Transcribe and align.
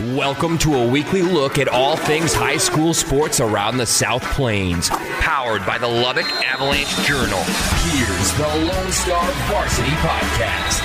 Welcome 0.00 0.58
to 0.58 0.76
a 0.76 0.86
weekly 0.86 1.22
look 1.22 1.58
at 1.58 1.66
all 1.66 1.96
things 1.96 2.32
high 2.32 2.56
school 2.56 2.94
sports 2.94 3.40
around 3.40 3.78
the 3.78 3.86
South 3.86 4.22
Plains. 4.22 4.90
Powered 4.90 5.66
by 5.66 5.76
the 5.76 5.88
Lubbock 5.88 6.26
Avalanche 6.44 6.94
Journal. 7.04 7.42
Here's 7.90 8.32
the 8.34 8.46
Lone 8.46 8.92
Star 8.92 9.28
Varsity 9.48 9.90
Podcast. 9.96 10.78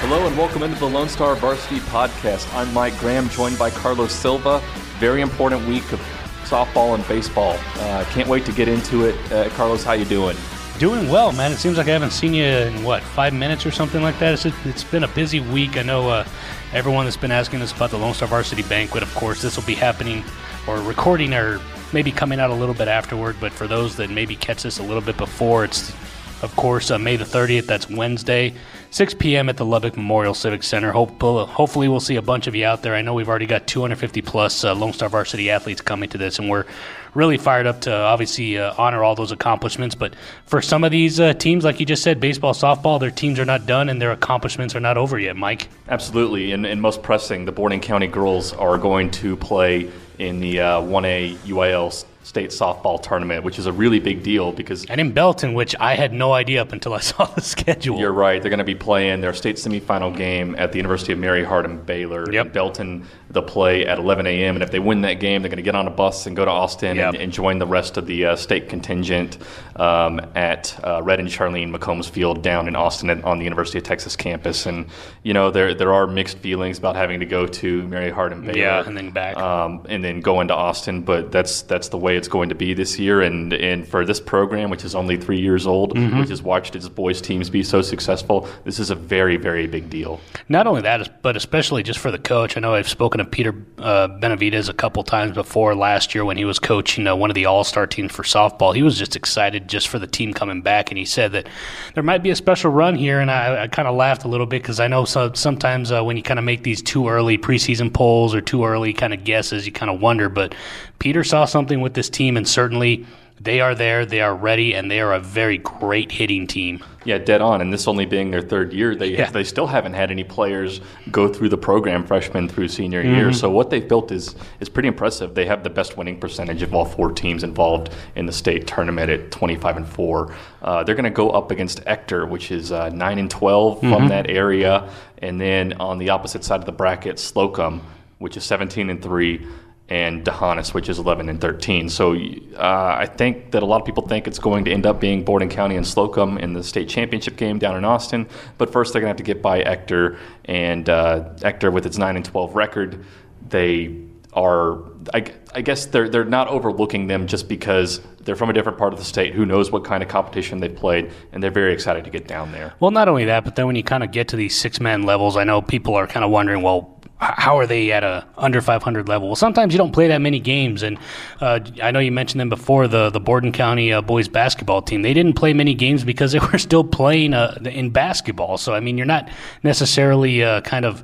Hello 0.00 0.26
and 0.26 0.38
welcome 0.38 0.62
into 0.62 0.78
the 0.78 0.88
Lone 0.88 1.10
Star 1.10 1.34
Varsity 1.34 1.80
Podcast. 1.80 2.50
I'm 2.54 2.72
Mike 2.72 2.96
Graham, 2.98 3.28
joined 3.28 3.58
by 3.58 3.68
Carlos 3.68 4.12
Silva. 4.14 4.60
Very 4.98 5.20
important 5.20 5.68
week 5.68 5.92
of 5.92 6.00
softball 6.44 6.94
and 6.94 7.06
baseball. 7.06 7.58
Uh, 7.74 8.06
can't 8.12 8.30
wait 8.30 8.46
to 8.46 8.52
get 8.52 8.66
into 8.66 9.04
it. 9.04 9.30
Uh, 9.30 9.50
Carlos, 9.50 9.84
how 9.84 9.92
you 9.92 10.06
doing? 10.06 10.38
Doing 10.78 11.08
well, 11.08 11.30
man. 11.32 11.52
It 11.52 11.58
seems 11.58 11.76
like 11.78 11.86
I 11.86 11.92
haven't 11.92 12.10
seen 12.10 12.34
you 12.34 12.44
in 12.44 12.82
what 12.82 13.02
five 13.02 13.32
minutes 13.32 13.64
or 13.64 13.70
something 13.70 14.02
like 14.02 14.18
that. 14.18 14.32
It's, 14.44 14.56
it's 14.66 14.82
been 14.82 15.04
a 15.04 15.08
busy 15.08 15.38
week. 15.38 15.76
I 15.76 15.82
know 15.82 16.08
uh, 16.08 16.26
everyone 16.72 17.04
that's 17.04 17.16
been 17.16 17.30
asking 17.30 17.62
us 17.62 17.72
about 17.72 17.90
the 17.90 17.98
Lone 17.98 18.14
Star 18.14 18.26
Varsity 18.26 18.62
Banquet. 18.62 19.02
Of 19.02 19.14
course, 19.14 19.40
this 19.42 19.56
will 19.56 19.64
be 19.64 19.74
happening 19.74 20.24
or 20.66 20.80
recording 20.82 21.34
or 21.34 21.60
maybe 21.92 22.10
coming 22.10 22.40
out 22.40 22.50
a 22.50 22.54
little 22.54 22.74
bit 22.74 22.88
afterward. 22.88 23.36
But 23.38 23.52
for 23.52 23.68
those 23.68 23.96
that 23.96 24.10
maybe 24.10 24.34
catch 24.34 24.64
this 24.64 24.80
a 24.80 24.82
little 24.82 25.02
bit 25.02 25.16
before, 25.16 25.64
it's 25.64 25.94
of 26.42 26.54
course 26.56 26.90
uh, 26.90 26.98
May 26.98 27.16
the 27.16 27.24
30th. 27.24 27.66
That's 27.66 27.88
Wednesday. 27.88 28.54
6 28.90 29.14
p.m. 29.14 29.48
at 29.48 29.56
the 29.56 29.64
Lubbock 29.64 29.96
Memorial 29.96 30.34
Civic 30.34 30.62
Center. 30.62 30.94
Uh, 30.94 31.46
hopefully, 31.46 31.88
we'll 31.88 32.00
see 32.00 32.16
a 32.16 32.22
bunch 32.22 32.46
of 32.46 32.54
you 32.54 32.66
out 32.66 32.82
there. 32.82 32.94
I 32.94 33.00
know 33.00 33.14
we've 33.14 33.28
already 33.28 33.46
got 33.46 33.66
250 33.66 34.20
plus 34.20 34.64
uh, 34.64 34.74
Lone 34.74 34.92
Star 34.92 35.08
varsity 35.08 35.50
athletes 35.50 35.80
coming 35.80 36.10
to 36.10 36.18
this, 36.18 36.38
and 36.38 36.50
we're 36.50 36.66
really 37.14 37.38
fired 37.38 37.66
up 37.66 37.80
to 37.82 37.94
obviously 37.94 38.58
uh, 38.58 38.74
honor 38.76 39.02
all 39.04 39.14
those 39.14 39.32
accomplishments. 39.32 39.94
But 39.94 40.14
for 40.46 40.60
some 40.60 40.84
of 40.84 40.90
these 40.90 41.20
uh, 41.20 41.34
teams, 41.34 41.64
like 41.64 41.80
you 41.80 41.86
just 41.86 42.02
said, 42.02 42.20
baseball, 42.20 42.54
softball, 42.54 43.00
their 43.00 43.10
teams 43.10 43.38
are 43.38 43.44
not 43.44 43.66
done 43.66 43.88
and 43.88 44.00
their 44.00 44.12
accomplishments 44.12 44.74
are 44.74 44.80
not 44.80 44.96
over 44.96 45.18
yet, 45.18 45.36
Mike. 45.36 45.68
Absolutely. 45.88 46.52
And, 46.52 46.66
and 46.66 46.80
most 46.80 47.02
pressing, 47.02 47.44
the 47.44 47.52
Borden 47.52 47.80
County 47.80 48.06
girls 48.06 48.52
are 48.54 48.78
going 48.78 49.10
to 49.12 49.36
play 49.36 49.90
in 50.18 50.40
the 50.40 50.60
uh, 50.60 50.80
1A 50.80 51.36
UIL 51.38 51.92
state 52.22 52.50
softball 52.50 53.02
tournament, 53.02 53.44
which 53.44 53.58
is 53.58 53.66
a 53.66 53.72
really 53.72 54.00
big 54.00 54.22
deal 54.22 54.52
because. 54.52 54.84
And 54.86 55.00
in 55.00 55.12
Belton, 55.12 55.54
which 55.54 55.74
I 55.80 55.94
had 55.94 56.12
no 56.12 56.32
idea 56.32 56.62
up 56.62 56.72
until 56.72 56.94
I 56.94 57.00
saw 57.10 57.26
the 57.26 57.40
schedule. 57.40 57.98
You're 57.98 58.12
right. 58.12 58.40
They're 58.40 58.50
going 58.50 58.58
to 58.58 58.64
be 58.64 58.74
playing 58.74 59.20
their 59.20 59.34
state 59.34 59.56
semifinal 59.56 60.16
game 60.16 60.54
at 60.58 60.72
the 60.72 60.78
University 60.78 61.12
of 61.12 61.18
Mary 61.18 61.44
Hardin 61.44 61.78
Baylor. 61.82 62.30
Yep. 62.32 62.46
In 62.46 62.52
Belton, 62.52 63.06
they'll 63.32 63.42
play 63.42 63.86
at 63.86 63.98
11 63.98 64.26
a.m. 64.26 64.56
And 64.56 64.62
if 64.62 64.70
they 64.70 64.78
win 64.78 65.00
that 65.02 65.14
game, 65.14 65.42
they're 65.42 65.48
going 65.48 65.56
to 65.56 65.62
get 65.62 65.74
on 65.74 65.86
a 65.86 65.90
bus 65.90 66.26
and 66.26 66.36
go 66.36 66.44
to 66.44 66.50
Austin 66.50 66.96
Yep. 66.96 67.14
and, 67.14 67.22
and 67.24 67.32
join 67.32 67.58
the 67.58 67.66
rest 67.66 67.96
of 67.96 68.06
the 68.06 68.26
uh, 68.26 68.36
state 68.36 68.68
contingent 68.68 69.38
um, 69.76 70.20
at 70.34 70.78
uh, 70.84 71.00
Red 71.02 71.18
and 71.20 71.28
Charlene 71.28 71.74
McCombs 71.74 72.08
Field 72.10 72.42
down 72.42 72.68
in 72.68 72.76
Austin 72.76 73.10
at, 73.10 73.24
on 73.24 73.38
the 73.38 73.44
University 73.44 73.78
of 73.78 73.84
Texas 73.84 74.16
campus. 74.16 74.66
And, 74.66 74.86
you 75.22 75.32
know, 75.34 75.50
there, 75.50 75.74
there 75.74 75.92
are 75.92 76.06
mixed 76.06 76.38
feelings 76.38 76.78
about 76.78 76.94
having 76.96 77.20
to 77.20 77.26
go 77.26 77.46
to 77.46 77.82
Mary 77.88 78.10
Hardin 78.10 78.42
Baylor. 78.42 78.58
Yeah, 78.58 78.86
and 78.86 78.96
then 78.96 79.10
back. 79.10 79.36
Um, 79.36 79.84
and 79.88 80.04
then 80.04 80.20
go 80.20 80.40
into 80.40 80.54
Austin. 80.54 81.02
But 81.02 81.32
that's 81.32 81.62
that's 81.62 81.88
the 81.88 81.98
way 81.98 82.16
it's 82.16 82.28
going 82.28 82.48
to 82.50 82.54
be 82.54 82.74
this 82.74 82.98
year. 82.98 83.22
And 83.22 83.52
and 83.52 83.86
for 83.88 84.04
this 84.04 84.20
program, 84.20 84.68
which 84.70 84.84
is 84.84 84.94
only 84.94 85.16
three 85.16 85.40
years 85.40 85.66
old, 85.66 85.92
Mm-hmm. 85.92 86.18
which 86.20 86.28
has 86.30 86.42
watched 86.42 86.74
its 86.76 86.88
boys 86.88 87.20
teams 87.20 87.48
be 87.50 87.62
so 87.62 87.82
successful, 87.82 88.48
this 88.64 88.78
is 88.78 88.90
a 88.90 88.94
very 88.94 89.36
very 89.36 89.66
big 89.66 89.88
deal. 89.90 90.20
Not 90.48 90.66
only 90.66 90.82
that, 90.82 91.22
but 91.22 91.36
especially 91.36 91.82
just 91.82 91.98
for 91.98 92.10
the 92.10 92.18
coach. 92.18 92.56
I 92.56 92.60
know 92.60 92.74
I've 92.74 92.88
spoken 92.88 93.20
Peter 93.24 93.54
uh, 93.78 94.08
Benavides 94.08 94.68
a 94.68 94.72
couple 94.72 95.02
times 95.02 95.34
before 95.34 95.74
last 95.74 96.14
year 96.14 96.24
when 96.24 96.36
he 96.36 96.44
was 96.44 96.58
coaching 96.58 97.06
uh, 97.06 97.14
one 97.14 97.30
of 97.30 97.34
the 97.34 97.46
All 97.46 97.64
Star 97.64 97.86
teams 97.86 98.12
for 98.12 98.22
softball. 98.22 98.74
He 98.74 98.82
was 98.82 98.98
just 98.98 99.16
excited 99.16 99.68
just 99.68 99.88
for 99.88 99.98
the 99.98 100.06
team 100.06 100.32
coming 100.32 100.62
back, 100.62 100.90
and 100.90 100.98
he 100.98 101.04
said 101.04 101.32
that 101.32 101.48
there 101.94 102.02
might 102.02 102.22
be 102.22 102.30
a 102.30 102.36
special 102.36 102.70
run 102.70 102.94
here. 102.94 103.20
And 103.20 103.30
I, 103.30 103.64
I 103.64 103.68
kind 103.68 103.88
of 103.88 103.94
laughed 103.94 104.24
a 104.24 104.28
little 104.28 104.46
bit 104.46 104.62
because 104.62 104.80
I 104.80 104.88
know 104.88 105.04
so, 105.04 105.32
sometimes 105.34 105.92
uh, 105.92 106.02
when 106.02 106.16
you 106.16 106.22
kind 106.22 106.38
of 106.38 106.44
make 106.44 106.62
these 106.62 106.82
too 106.82 107.08
early 107.08 107.38
preseason 107.38 107.92
polls 107.92 108.34
or 108.34 108.40
too 108.40 108.64
early 108.64 108.92
kind 108.92 109.14
of 109.14 109.24
guesses, 109.24 109.66
you 109.66 109.72
kind 109.72 109.90
of 109.90 110.00
wonder. 110.00 110.28
But 110.28 110.54
Peter 110.98 111.24
saw 111.24 111.44
something 111.44 111.80
with 111.80 111.94
this 111.94 112.08
team, 112.08 112.36
and 112.36 112.48
certainly. 112.48 113.06
They 113.40 113.60
are 113.60 113.74
there, 113.74 114.06
they 114.06 114.20
are 114.20 114.34
ready, 114.36 114.72
and 114.74 114.88
they 114.88 115.00
are 115.00 115.12
a 115.14 115.18
very 115.18 115.58
great 115.58 116.12
hitting 116.12 116.46
team. 116.46 116.84
Yeah, 117.04 117.18
dead 117.18 117.40
on. 117.42 117.60
And 117.60 117.72
this 117.72 117.88
only 117.88 118.06
being 118.06 118.30
their 118.30 118.40
third 118.40 118.72
year, 118.72 118.94
they 118.94 119.08
Yeah. 119.16 119.30
they 119.30 119.42
still 119.42 119.66
haven't 119.66 119.94
had 119.94 120.12
any 120.12 120.22
players 120.22 120.80
go 121.10 121.26
through 121.26 121.48
the 121.48 121.56
program 121.56 122.04
freshman 122.06 122.48
through 122.48 122.68
senior 122.68 123.02
Mm-hmm. 123.02 123.14
year. 123.16 123.32
So 123.32 123.50
what 123.50 123.70
they've 123.70 123.86
built 123.88 124.12
is 124.12 124.36
is 124.60 124.68
pretty 124.68 124.86
impressive. 124.86 125.34
They 125.34 125.46
have 125.46 125.64
the 125.64 125.70
best 125.70 125.96
winning 125.96 126.20
percentage 126.20 126.62
of 126.62 126.72
all 126.72 126.84
four 126.84 127.10
teams 127.10 127.42
involved 127.42 127.90
in 128.14 128.26
the 128.26 128.32
state 128.32 128.68
tournament 128.68 129.10
at 129.10 129.32
25 129.32 129.76
and 129.76 129.88
four. 129.88 130.32
Uh, 130.62 130.84
they're 130.84 130.94
going 130.94 131.02
to 131.04 131.10
go 131.10 131.30
up 131.30 131.50
against 131.50 131.80
Ector, 131.86 132.24
which 132.26 132.52
is 132.52 132.70
uh, 132.70 132.90
nine 132.90 133.18
and 133.18 133.30
12 133.30 133.78
Mm-hmm. 133.78 133.92
from 133.92 134.08
that 134.08 134.30
area, 134.30 134.88
and 135.18 135.40
then 135.40 135.72
on 135.80 135.98
the 135.98 136.10
opposite 136.10 136.44
side 136.44 136.60
of 136.60 136.66
the 136.66 136.72
bracket, 136.72 137.18
Slocum, 137.18 137.80
which 138.18 138.36
is 138.36 138.44
17 138.44 138.88
and 138.88 139.02
three. 139.02 139.44
And 139.88 140.24
D'Hanis, 140.24 140.72
which 140.72 140.88
is 140.88 140.98
11 140.98 141.28
and 141.28 141.40
13. 141.40 141.90
So 141.90 142.14
uh, 142.14 142.96
I 142.98 143.06
think 143.06 143.50
that 143.50 143.62
a 143.62 143.66
lot 143.66 143.80
of 143.80 143.86
people 143.86 144.06
think 144.06 144.26
it's 144.26 144.38
going 144.38 144.64
to 144.64 144.72
end 144.72 144.86
up 144.86 145.00
being 145.00 145.22
Borden 145.22 145.50
County 145.50 145.76
and 145.76 145.86
Slocum 145.86 146.38
in 146.38 146.54
the 146.54 146.62
state 146.62 146.88
championship 146.88 147.36
game 147.36 147.58
down 147.58 147.76
in 147.76 147.84
Austin. 147.84 148.26
But 148.56 148.72
first, 148.72 148.92
they're 148.92 149.02
going 149.02 149.14
to 149.14 149.18
have 149.18 149.26
to 149.26 149.34
get 149.34 149.42
by 149.42 149.60
Ector, 149.60 150.18
and 150.46 150.88
uh, 150.88 151.34
Ector 151.42 151.70
with 151.70 151.84
its 151.84 151.98
9 151.98 152.16
and 152.16 152.24
12 152.24 152.54
record, 152.54 153.04
they 153.48 153.98
are. 154.32 154.78
I, 155.12 155.24
I 155.54 155.60
guess 155.60 155.86
they're 155.86 156.08
they're 156.08 156.24
not 156.24 156.48
overlooking 156.48 157.06
them 157.06 157.26
just 157.26 157.48
because 157.48 158.00
they're 158.20 158.36
from 158.36 158.50
a 158.50 158.52
different 158.52 158.78
part 158.78 158.92
of 158.92 158.98
the 158.98 159.04
state. 159.04 159.34
Who 159.34 159.44
knows 159.44 159.70
what 159.70 159.84
kind 159.84 160.02
of 160.02 160.08
competition 160.08 160.60
they've 160.60 160.74
played, 160.74 161.10
and 161.32 161.42
they're 161.42 161.50
very 161.50 161.72
excited 161.72 162.04
to 162.04 162.10
get 162.10 162.26
down 162.26 162.52
there. 162.52 162.72
Well, 162.80 162.90
not 162.90 163.08
only 163.08 163.26
that, 163.26 163.44
but 163.44 163.56
then 163.56 163.66
when 163.66 163.76
you 163.76 163.82
kind 163.82 164.02
of 164.02 164.10
get 164.10 164.28
to 164.28 164.36
these 164.36 164.56
six 164.56 164.80
man 164.80 165.02
levels, 165.02 165.36
I 165.36 165.44
know 165.44 165.60
people 165.60 165.94
are 165.94 166.06
kind 166.06 166.24
of 166.24 166.30
wondering, 166.30 166.62
well, 166.62 166.98
how 167.22 167.58
are 167.58 167.66
they 167.66 167.92
at 167.92 168.02
a 168.02 168.26
under 168.36 168.60
500 168.60 169.08
level? 169.08 169.28
Well, 169.28 169.36
sometimes 169.36 169.72
you 169.72 169.78
don't 169.78 169.92
play 169.92 170.08
that 170.08 170.18
many 170.18 170.40
games, 170.40 170.82
and 170.82 170.98
uh, 171.40 171.60
I 171.82 171.90
know 171.92 172.00
you 172.00 172.12
mentioned 172.12 172.40
them 172.40 172.48
before. 172.48 172.88
The 172.88 173.10
the 173.10 173.20
Borden 173.20 173.52
County 173.52 173.92
uh, 173.92 174.02
boys 174.02 174.28
basketball 174.28 174.82
team 174.82 175.02
they 175.02 175.14
didn't 175.14 175.34
play 175.34 175.52
many 175.52 175.74
games 175.74 176.04
because 176.04 176.32
they 176.32 176.38
were 176.52 176.58
still 176.58 176.84
playing 176.84 177.34
uh, 177.34 177.58
in 177.64 177.90
basketball. 177.90 178.58
So 178.58 178.74
I 178.74 178.80
mean, 178.80 178.96
you're 178.96 179.06
not 179.06 179.28
necessarily 179.62 180.42
uh, 180.42 180.60
kind 180.62 180.84
of 180.84 181.02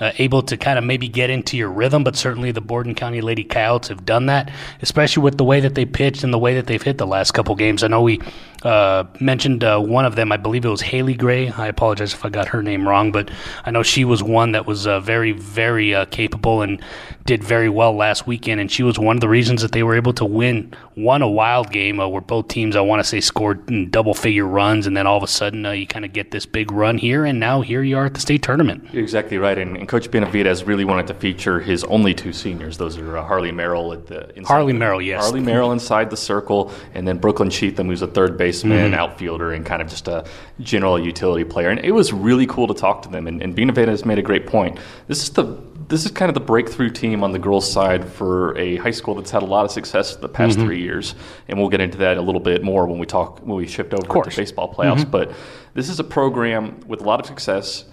uh, 0.00 0.12
able 0.18 0.42
to 0.42 0.56
kind 0.56 0.78
of 0.78 0.84
maybe 0.84 1.08
get 1.08 1.30
into 1.30 1.56
your 1.56 1.70
rhythm, 1.70 2.04
but 2.04 2.16
certainly 2.16 2.52
the 2.52 2.60
Borden 2.60 2.94
County 2.94 3.20
Lady 3.20 3.44
Coyotes 3.44 3.88
have 3.88 4.04
done 4.04 4.26
that, 4.26 4.50
especially 4.80 5.22
with 5.22 5.38
the 5.38 5.44
way 5.44 5.60
that 5.60 5.74
they 5.74 5.84
pitched 5.84 6.24
and 6.24 6.32
the 6.32 6.38
way 6.38 6.54
that 6.54 6.66
they've 6.66 6.82
hit 6.82 6.98
the 6.98 7.06
last 7.06 7.32
couple 7.32 7.54
games. 7.54 7.82
I 7.82 7.88
know 7.88 8.02
we 8.02 8.20
uh, 8.62 9.04
mentioned 9.20 9.64
uh, 9.64 9.78
one 9.78 10.04
of 10.04 10.16
them. 10.16 10.32
I 10.32 10.36
believe 10.36 10.64
it 10.64 10.68
was 10.68 10.80
Haley 10.80 11.14
Gray. 11.14 11.50
I 11.50 11.68
apologize 11.68 12.12
if 12.12 12.24
I 12.24 12.28
got 12.28 12.48
her 12.48 12.62
name 12.62 12.88
wrong, 12.88 13.12
but 13.12 13.30
I 13.64 13.70
know 13.70 13.82
she 13.82 14.04
was 14.04 14.22
one 14.22 14.52
that 14.52 14.66
was 14.66 14.86
uh, 14.86 15.00
very, 15.00 15.32
very 15.32 15.94
uh, 15.94 16.06
capable 16.06 16.62
and 16.62 16.82
did 17.24 17.44
very 17.44 17.68
well 17.68 17.94
last 17.94 18.26
weekend. 18.26 18.60
And 18.60 18.70
she 18.70 18.82
was 18.82 18.98
one 18.98 19.16
of 19.16 19.20
the 19.20 19.28
reasons 19.28 19.62
that 19.62 19.72
they 19.72 19.82
were 19.82 19.94
able 19.94 20.12
to 20.14 20.24
win, 20.24 20.74
won 20.96 21.22
a 21.22 21.28
wild 21.28 21.70
game 21.70 22.00
uh, 22.00 22.08
where 22.08 22.20
both 22.20 22.48
teams, 22.48 22.74
I 22.74 22.80
want 22.80 23.00
to 23.00 23.04
say, 23.04 23.20
scored 23.20 23.90
double 23.90 24.14
figure 24.14 24.46
runs. 24.46 24.86
And 24.86 24.96
then 24.96 25.06
all 25.06 25.16
of 25.16 25.22
a 25.22 25.28
sudden, 25.28 25.64
uh, 25.64 25.72
you 25.72 25.86
kind 25.86 26.04
of 26.04 26.12
get 26.12 26.30
this 26.30 26.46
big 26.46 26.72
run 26.72 26.98
here. 26.98 27.24
And 27.24 27.38
now 27.38 27.60
here 27.60 27.82
you 27.82 27.96
are 27.96 28.06
at 28.06 28.14
the 28.14 28.20
state 28.20 28.42
tournament. 28.42 28.88
You're 28.92 29.02
exactly 29.02 29.38
right, 29.38 29.58
and, 29.58 29.76
and 29.76 29.88
Coach 29.88 30.10
Benavides 30.10 30.64
really 30.64 30.84
wanted 30.84 31.06
to 31.08 31.14
feature 31.14 31.60
his 31.60 31.84
only 31.84 32.14
two 32.14 32.32
seniors. 32.32 32.76
Those 32.76 32.96
are 32.96 33.22
Harley 33.22 33.52
Merrill 33.52 33.92
at 33.92 34.06
the 34.06 34.32
Harley 34.44 34.72
Merrill, 34.72 35.02
yes. 35.02 35.22
Harley 35.22 35.40
Merrill 35.40 35.72
inside 35.72 36.10
the 36.10 36.16
circle, 36.16 36.72
and 36.94 37.06
then 37.06 37.18
Brooklyn 37.18 37.50
Cheatham, 37.50 37.86
who's 37.86 38.02
a 38.02 38.06
third 38.06 38.36
baseman, 38.48 38.78
Mm-hmm. 38.92 38.94
outfielder, 39.02 39.52
and 39.52 39.64
kind 39.66 39.80
of 39.82 39.88
just 39.88 40.08
a 40.08 40.24
general 40.60 40.98
utility 40.98 41.44
player. 41.44 41.70
And 41.70 41.80
it 41.84 41.92
was 41.92 42.12
really 42.12 42.46
cool 42.46 42.66
to 42.66 42.74
talk 42.74 43.02
to 43.02 43.08
them. 43.08 43.26
And, 43.26 43.42
and 43.42 43.54
Benavides 43.54 44.04
made 44.04 44.18
a 44.18 44.22
great 44.30 44.46
point. 44.46 44.78
This 45.06 45.22
is 45.22 45.30
the 45.30 45.44
this 45.88 46.04
is 46.04 46.10
kind 46.10 46.28
of 46.28 46.34
the 46.34 46.46
breakthrough 46.52 46.90
team 46.90 47.24
on 47.24 47.32
the 47.32 47.38
girls' 47.38 47.70
side 47.72 48.02
for 48.18 48.54
a 48.58 48.76
high 48.76 48.90
school 48.92 49.14
that's 49.14 49.30
had 49.30 49.42
a 49.42 49.46
lot 49.56 49.64
of 49.64 49.70
success 49.70 50.16
the 50.16 50.28
past 50.28 50.58
Mm-hmm. 50.58 50.66
three 50.66 50.82
years, 50.82 51.14
and 51.48 51.58
we'll 51.58 51.70
get 51.70 51.80
into 51.80 51.98
that 51.98 52.16
a 52.18 52.20
little 52.22 52.42
bit 52.42 52.62
more 52.62 52.86
when 52.86 52.98
we 52.98 53.06
talk 53.06 53.40
when 53.48 53.56
we 53.56 53.66
shift 53.66 53.94
over 53.94 54.06
to 54.30 54.36
baseball 54.36 54.68
playoffs. 54.74 55.00
Mm-hmm. 55.00 55.10
But 55.18 55.32
this 55.74 55.88
is 55.88 55.98
a 56.00 56.04
program 56.04 56.62
with 56.86 57.00
a 57.00 57.04
lot 57.04 57.20
of 57.20 57.26
success 57.26 57.84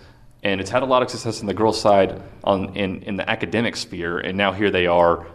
and 0.43 0.61
it's 0.61 0.69
had 0.69 0.83
a 0.83 0.85
lot 0.85 1.01
of 1.01 1.09
success 1.09 1.39
on 1.41 1.47
the 1.47 1.53
girls' 1.53 1.81
side 1.81 2.21
on 2.43 2.75
in, 2.75 3.01
in 3.03 3.15
the 3.15 3.27
academic 3.29 3.75
sphere, 3.75 4.19
and 4.19 4.37
now 4.37 4.51
here 4.51 4.69
they 4.69 4.85
are 4.87 5.25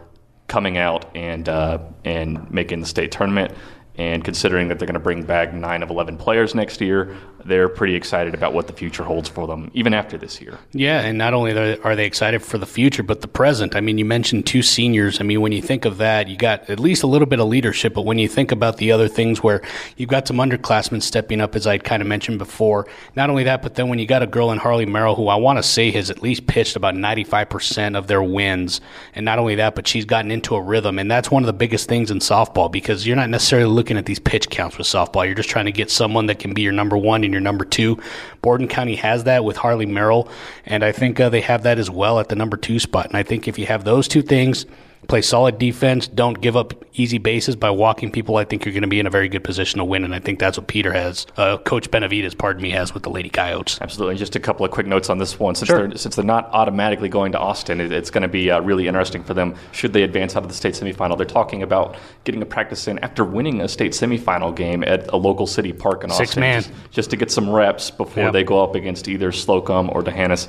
coming 0.47 0.77
out 0.77 1.05
and 1.15 1.49
uh, 1.49 1.79
and 2.05 2.49
making 2.51 2.79
the 2.81 2.87
state 2.87 3.11
tournament. 3.11 3.53
And 3.95 4.23
considering 4.23 4.69
that 4.69 4.79
they're 4.79 4.87
going 4.87 4.93
to 4.93 4.99
bring 4.99 5.23
back 5.23 5.53
nine 5.53 5.83
of 5.83 5.89
eleven 5.89 6.17
players 6.17 6.55
next 6.55 6.79
year, 6.81 7.15
they're 7.45 7.69
pretty 7.69 7.95
excited 7.95 8.33
about 8.33 8.53
what 8.53 8.67
the 8.67 8.73
future 8.73 9.03
holds 9.03 9.29
for 9.29 9.47
them, 9.47 9.71
even 9.73 9.93
after 9.93 10.17
this 10.17 10.41
year. 10.41 10.57
Yeah, 10.71 11.01
and 11.01 11.17
not 11.17 11.33
only 11.33 11.77
are 11.79 11.95
they 11.95 12.05
excited 12.05 12.41
for 12.41 12.57
the 12.57 12.65
future, 12.65 13.03
but 13.03 13.21
the 13.21 13.27
present. 13.27 13.75
I 13.75 13.81
mean, 13.81 13.97
you 13.97 14.05
mentioned 14.05 14.45
two 14.45 14.61
seniors. 14.61 15.19
I 15.19 15.23
mean, 15.23 15.41
when 15.41 15.51
you 15.51 15.61
think 15.61 15.85
of 15.85 15.97
that, 15.97 16.27
you 16.27 16.37
got 16.37 16.69
at 16.69 16.79
least 16.79 17.03
a 17.03 17.07
little 17.07 17.25
bit 17.25 17.39
of 17.39 17.47
leadership. 17.47 17.93
But 17.93 18.03
when 18.03 18.17
you 18.17 18.27
think 18.27 18.51
about 18.51 18.77
the 18.77 18.91
other 18.91 19.07
things 19.07 19.41
where 19.41 19.61
you've 19.97 20.09
got 20.09 20.27
some 20.27 20.37
underclassmen 20.37 21.01
stepping 21.01 21.41
up, 21.41 21.55
as 21.55 21.67
I 21.67 21.77
kind 21.77 22.01
of 22.01 22.07
mentioned 22.07 22.37
before, 22.37 22.87
not 23.15 23.29
only 23.29 23.43
that, 23.45 23.61
but 23.61 23.75
then 23.75 23.89
when 23.89 23.99
you 23.99 24.05
got 24.05 24.23
a 24.23 24.27
girl 24.27 24.51
in 24.51 24.57
Harley 24.57 24.85
Merrill, 24.85 25.15
who 25.15 25.27
I 25.27 25.35
want 25.35 25.57
to 25.57 25.63
say 25.63 25.91
has 25.91 26.09
at 26.09 26.21
least 26.21 26.47
pitched 26.47 26.75
about 26.75 26.95
95% 26.95 27.97
of 27.97 28.07
their 28.07 28.23
wins. 28.23 28.81
And 29.15 29.25
not 29.25 29.39
only 29.39 29.55
that, 29.55 29.75
but 29.75 29.87
she's 29.87 30.05
gotten 30.05 30.31
into 30.31 30.55
a 30.55 30.61
rhythm. 30.61 30.99
And 30.99 31.09
that's 31.09 31.31
one 31.31 31.43
of 31.43 31.47
the 31.47 31.53
biggest 31.53 31.89
things 31.89 32.11
in 32.11 32.19
softball 32.19 32.71
because 32.71 33.07
you're 33.07 33.15
not 33.15 33.29
necessarily 33.29 33.69
looking 33.69 33.97
at 33.97 34.05
these 34.05 34.19
pitch 34.19 34.49
counts 34.49 34.77
with 34.77 34.87
softball. 34.87 35.25
You're 35.25 35.35
just 35.35 35.49
trying 35.49 35.65
to 35.65 35.71
get 35.71 35.89
someone 35.89 36.27
that 36.27 36.39
can 36.39 36.53
be 36.53 36.61
your 36.61 36.73
number 36.73 36.97
one 36.97 37.23
in 37.31 37.33
your 37.33 37.41
number 37.41 37.65
two. 37.65 37.97
Borden 38.41 38.67
County 38.67 38.95
has 38.95 39.23
that 39.23 39.43
with 39.43 39.57
Harley 39.57 39.85
Merrill, 39.85 40.29
and 40.65 40.83
I 40.83 40.91
think 40.91 41.19
uh, 41.19 41.29
they 41.29 41.41
have 41.41 41.63
that 41.63 41.79
as 41.79 41.89
well 41.89 42.19
at 42.19 42.29
the 42.29 42.35
number 42.35 42.57
two 42.57 42.77
spot. 42.77 43.07
And 43.07 43.15
I 43.15 43.23
think 43.23 43.47
if 43.47 43.57
you 43.57 43.65
have 43.65 43.83
those 43.85 44.07
two 44.07 44.21
things, 44.21 44.65
play 45.11 45.21
solid 45.21 45.57
defense, 45.59 46.07
don't 46.07 46.39
give 46.39 46.55
up 46.55 46.73
easy 46.93 47.17
bases 47.17 47.55
by 47.57 47.69
walking 47.69 48.11
people, 48.11 48.37
I 48.37 48.45
think 48.45 48.63
you're 48.65 48.71
going 48.73 48.81
to 48.83 48.87
be 48.87 48.99
in 48.99 49.05
a 49.07 49.09
very 49.09 49.27
good 49.27 49.43
position 49.43 49.79
to 49.79 49.83
win. 49.85 50.03
And 50.05 50.15
I 50.15 50.19
think 50.19 50.39
that's 50.39 50.57
what 50.57 50.67
Peter 50.67 50.91
has, 50.93 51.27
uh, 51.37 51.57
Coach 51.57 51.91
Benavides, 51.91 52.33
pardon 52.33 52.61
me, 52.63 52.69
has 52.71 52.93
with 52.93 53.03
the 53.03 53.09
Lady 53.09 53.29
Coyotes. 53.29 53.77
Absolutely. 53.81 54.15
Just 54.15 54.35
a 54.37 54.39
couple 54.39 54.65
of 54.65 54.71
quick 54.71 54.87
notes 54.87 55.09
on 55.09 55.17
this 55.17 55.37
one. 55.37 55.53
Since, 55.55 55.67
Sure. 55.67 55.87
they're, 55.87 55.97
since 55.97 56.15
they're 56.15 56.23
not 56.23 56.49
automatically 56.53 57.09
going 57.09 57.33
to 57.33 57.39
Austin, 57.39 57.81
it, 57.81 57.91
it's 57.91 58.09
going 58.09 58.21
to 58.21 58.27
be 58.29 58.49
uh, 58.49 58.61
really 58.61 58.87
interesting 58.87 59.21
for 59.23 59.33
them 59.33 59.53
should 59.73 59.91
they 59.93 60.03
advance 60.03 60.35
out 60.37 60.43
of 60.43 60.49
the 60.49 60.55
state 60.55 60.75
semifinal. 60.75 61.17
They're 61.17 61.25
talking 61.25 61.61
about 61.61 61.97
getting 62.23 62.41
a 62.41 62.45
practice 62.45 62.87
in 62.87 62.97
after 62.99 63.25
winning 63.25 63.59
a 63.61 63.67
state 63.67 63.91
semifinal 63.91 64.55
game 64.55 64.81
at 64.83 65.11
a 65.11 65.17
local 65.17 65.45
city 65.45 65.73
park 65.73 66.03
in 66.05 66.09
Six 66.09 66.31
Austin. 66.31 66.41
man. 66.41 66.61
Just, 66.61 66.71
just 66.91 67.09
to 67.09 67.17
get 67.17 67.31
some 67.31 67.49
reps 67.49 67.91
before 67.91 68.23
Yep. 68.25 68.33
they 68.33 68.43
go 68.43 68.63
up 68.63 68.75
against 68.75 69.07
either 69.09 69.31
Slocum 69.33 69.89
or 69.91 70.01
D'Hanis. 70.03 70.47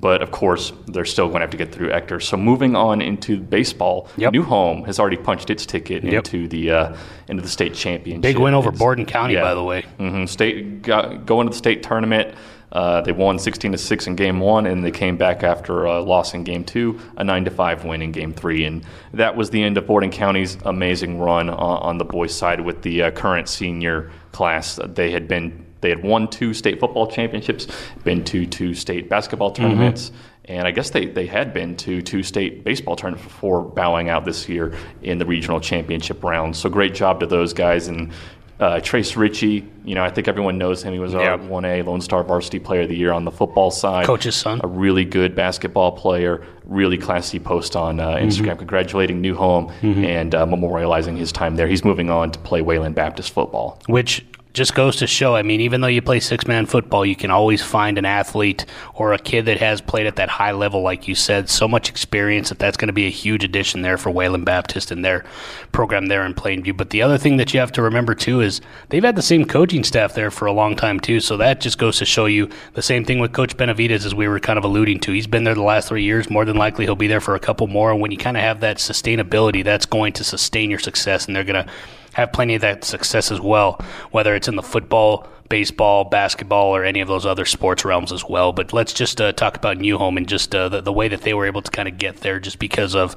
But 0.00 0.22
of 0.22 0.30
course, 0.30 0.72
they're 0.86 1.04
still 1.04 1.26
going 1.26 1.40
to 1.40 1.42
have 1.42 1.50
to 1.50 1.56
get 1.58 1.72
through 1.72 1.92
Ector. 1.92 2.20
So 2.20 2.36
moving 2.38 2.74
on 2.74 3.02
into 3.02 3.38
baseball, 3.38 4.08
Yep. 4.16 4.32
New 4.32 4.42
Home 4.44 4.84
has 4.84 4.98
already 4.98 5.18
punched 5.18 5.50
its 5.50 5.66
ticket 5.66 6.02
Yep. 6.04 6.12
into 6.14 6.48
the 6.48 6.70
uh, 6.70 6.96
into 7.28 7.42
the 7.42 7.48
state 7.48 7.74
championship. 7.74 8.22
Big 8.22 8.38
win 8.38 8.54
over 8.54 8.68
It's- 8.70 8.78
Borden 8.78 9.04
County, 9.04 9.36
by 9.36 9.54
the 9.54 9.62
way. 9.62 9.84
hmm 9.98 10.24
State 10.24 10.82
got, 10.82 11.26
going 11.26 11.46
to 11.46 11.50
the 11.50 11.56
state 11.58 11.82
tournament. 11.82 12.34
Uh, 12.72 13.00
they 13.00 13.10
won 13.10 13.36
16 13.36 13.72
to 13.72 13.78
six 13.78 14.06
in 14.06 14.14
game 14.14 14.38
one, 14.38 14.64
and 14.64 14.84
they 14.84 14.92
came 14.92 15.16
back 15.16 15.42
after 15.42 15.86
a 15.86 16.00
loss 16.00 16.34
in 16.34 16.44
game 16.44 16.62
two, 16.62 17.00
a 17.16 17.24
nine 17.24 17.44
to 17.44 17.50
five 17.50 17.84
win 17.84 18.00
in 18.00 18.12
game 18.12 18.32
three, 18.32 18.64
and 18.64 18.84
that 19.12 19.36
was 19.36 19.50
the 19.50 19.60
end 19.60 19.76
of 19.76 19.88
Borden 19.88 20.10
County's 20.12 20.56
amazing 20.64 21.18
run 21.18 21.50
on, 21.50 21.56
on 21.82 21.98
the 21.98 22.04
boys' 22.04 22.32
side 22.32 22.60
with 22.60 22.82
the 22.82 23.02
uh, 23.02 23.10
current 23.10 23.48
senior 23.48 24.12
class. 24.30 24.78
They 24.86 25.10
had 25.10 25.26
been 25.26 25.66
they 25.80 25.88
had 25.88 26.02
won 26.02 26.28
two 26.28 26.52
state 26.54 26.78
football 26.80 27.06
championships, 27.06 27.66
been 28.04 28.24
to 28.24 28.46
two 28.46 28.74
state 28.74 29.08
basketball 29.08 29.50
tournaments. 29.50 30.12
And 30.46 30.66
I 30.66 30.72
guess 30.72 30.90
they, 30.90 31.06
they 31.06 31.26
had 31.26 31.52
been 31.54 31.76
to 31.76 32.02
two 32.02 32.22
state 32.22 32.64
baseball 32.64 32.96
tournaments 32.96 33.24
before 33.26 33.62
bowing 33.62 34.08
out 34.08 34.24
this 34.24 34.48
year 34.48 34.74
in 35.02 35.18
the 35.18 35.26
regional 35.26 35.60
championship 35.60 36.24
round. 36.24 36.56
So 36.56 36.68
great 36.68 36.94
job 36.94 37.20
to 37.20 37.26
those 37.26 37.52
guys. 37.52 37.86
And 37.88 38.10
uh, 38.58 38.80
Trace 38.80 39.16
Ritchie, 39.16 39.64
you 39.84 39.94
know, 39.94 40.02
I 40.04 40.10
think 40.10 40.28
everyone 40.28 40.58
knows 40.58 40.82
him. 40.82 40.92
He 40.92 40.98
was 40.98 41.14
our 41.14 41.22
Yeah. 41.22 41.36
1A 41.38 41.86
Lone 41.86 42.00
Star 42.00 42.22
Varsity 42.24 42.58
Player 42.58 42.82
of 42.82 42.88
the 42.88 42.96
Year 42.96 43.12
on 43.12 43.24
the 43.24 43.30
football 43.30 43.70
side. 43.70 44.04
Coach's 44.06 44.34
son. 44.36 44.60
A 44.64 44.66
really 44.66 45.04
good 45.06 45.34
basketball 45.34 45.92
player, 45.92 46.44
really 46.64 46.98
classy 46.98 47.38
post 47.38 47.76
on 47.76 48.00
uh, 48.00 48.16
Mm-hmm. 48.16 48.26
Instagram 48.28 48.58
congratulating 48.58 49.20
New 49.20 49.34
Home 49.36 49.70
and 49.82 50.34
uh, 50.34 50.44
memorializing 50.46 51.16
his 51.16 51.32
time 51.32 51.56
there. 51.56 51.68
He's 51.68 51.84
moving 51.84 52.10
on 52.10 52.32
to 52.32 52.38
play 52.40 52.60
Wayland 52.60 52.94
Baptist 52.96 53.30
football. 53.32 53.78
which 53.86 54.26
just 54.52 54.74
goes 54.74 54.96
to 54.96 55.06
show. 55.06 55.36
I 55.36 55.42
mean, 55.42 55.60
even 55.60 55.80
though 55.80 55.88
you 55.88 56.02
play 56.02 56.20
six 56.20 56.46
man 56.46 56.66
football, 56.66 57.06
you 57.06 57.14
can 57.14 57.30
always 57.30 57.62
find 57.62 57.98
an 57.98 58.04
athlete 58.04 58.66
or 58.94 59.12
a 59.12 59.18
kid 59.18 59.46
that 59.46 59.58
has 59.58 59.80
played 59.80 60.06
at 60.06 60.16
that 60.16 60.28
high 60.28 60.52
level, 60.52 60.82
like 60.82 61.06
you 61.06 61.14
said, 61.14 61.48
so 61.48 61.68
much 61.68 61.88
experience 61.88 62.48
that 62.48 62.58
that's 62.58 62.76
going 62.76 62.88
to 62.88 62.92
be 62.92 63.06
a 63.06 63.10
huge 63.10 63.44
addition 63.44 63.82
there 63.82 63.96
for 63.96 64.10
Wayland 64.10 64.44
Baptist 64.44 64.90
and 64.90 65.04
their 65.04 65.24
program 65.72 66.06
there 66.06 66.24
in 66.24 66.34
Plainview. 66.34 66.76
But 66.76 66.90
the 66.90 67.02
other 67.02 67.18
thing 67.18 67.36
that 67.36 67.54
you 67.54 67.60
have 67.60 67.72
to 67.72 67.82
remember 67.82 68.14
too 68.14 68.40
is 68.40 68.60
they've 68.88 69.04
had 69.04 69.16
the 69.16 69.22
same 69.22 69.44
coaching 69.44 69.84
staff 69.84 70.14
there 70.14 70.30
for 70.30 70.46
a 70.46 70.52
long 70.52 70.74
time 70.74 70.98
too. 70.98 71.20
So 71.20 71.36
that 71.36 71.60
just 71.60 71.78
goes 71.78 71.98
to 71.98 72.04
show 72.04 72.26
you 72.26 72.48
the 72.74 72.82
same 72.82 73.04
thing 73.04 73.20
with 73.20 73.32
Coach 73.32 73.56
Benavides, 73.56 74.04
as 74.04 74.14
we 74.14 74.26
were 74.26 74.40
kind 74.40 74.58
of 74.58 74.64
alluding 74.64 75.00
to. 75.00 75.12
He's 75.12 75.26
been 75.26 75.44
there 75.44 75.54
the 75.54 75.62
last 75.62 75.88
three 75.88 76.04
years. 76.04 76.28
More 76.28 76.44
than 76.44 76.56
likely, 76.56 76.84
he'll 76.84 76.96
be 76.96 77.06
there 77.06 77.20
for 77.20 77.34
a 77.34 77.40
couple 77.40 77.66
more. 77.66 77.92
And 77.92 78.00
when 78.00 78.10
you 78.10 78.18
kind 78.18 78.36
of 78.36 78.42
have 78.42 78.60
that 78.60 78.78
sustainability, 78.78 79.62
that's 79.62 79.86
going 79.86 80.12
to 80.14 80.24
sustain 80.24 80.70
your 80.70 80.78
success, 80.78 81.26
and 81.26 81.36
they're 81.36 81.44
going 81.44 81.64
to 81.64 81.72
have 82.14 82.32
plenty 82.32 82.54
of 82.54 82.60
that 82.62 82.84
success 82.84 83.30
as 83.30 83.40
well, 83.40 83.80
whether 84.10 84.34
it's 84.34 84.48
in 84.48 84.56
the 84.56 84.62
football, 84.62 85.28
baseball, 85.48 86.04
basketball, 86.04 86.74
or 86.74 86.84
any 86.84 87.00
of 87.00 87.08
those 87.08 87.26
other 87.26 87.44
sports 87.44 87.84
realms 87.84 88.12
as 88.12 88.24
well. 88.24 88.52
But 88.52 88.72
let's 88.72 88.92
just 88.92 89.20
uh, 89.20 89.32
talk 89.32 89.56
about 89.56 89.78
New 89.78 89.98
Home 89.98 90.16
and 90.16 90.28
just 90.28 90.54
uh, 90.54 90.68
the, 90.68 90.80
the 90.80 90.92
way 90.92 91.08
that 91.08 91.22
they 91.22 91.34
were 91.34 91.46
able 91.46 91.62
to 91.62 91.70
kind 91.70 91.88
of 91.88 91.98
get 91.98 92.18
there 92.18 92.38
just 92.40 92.58
because 92.58 92.94
of. 92.94 93.16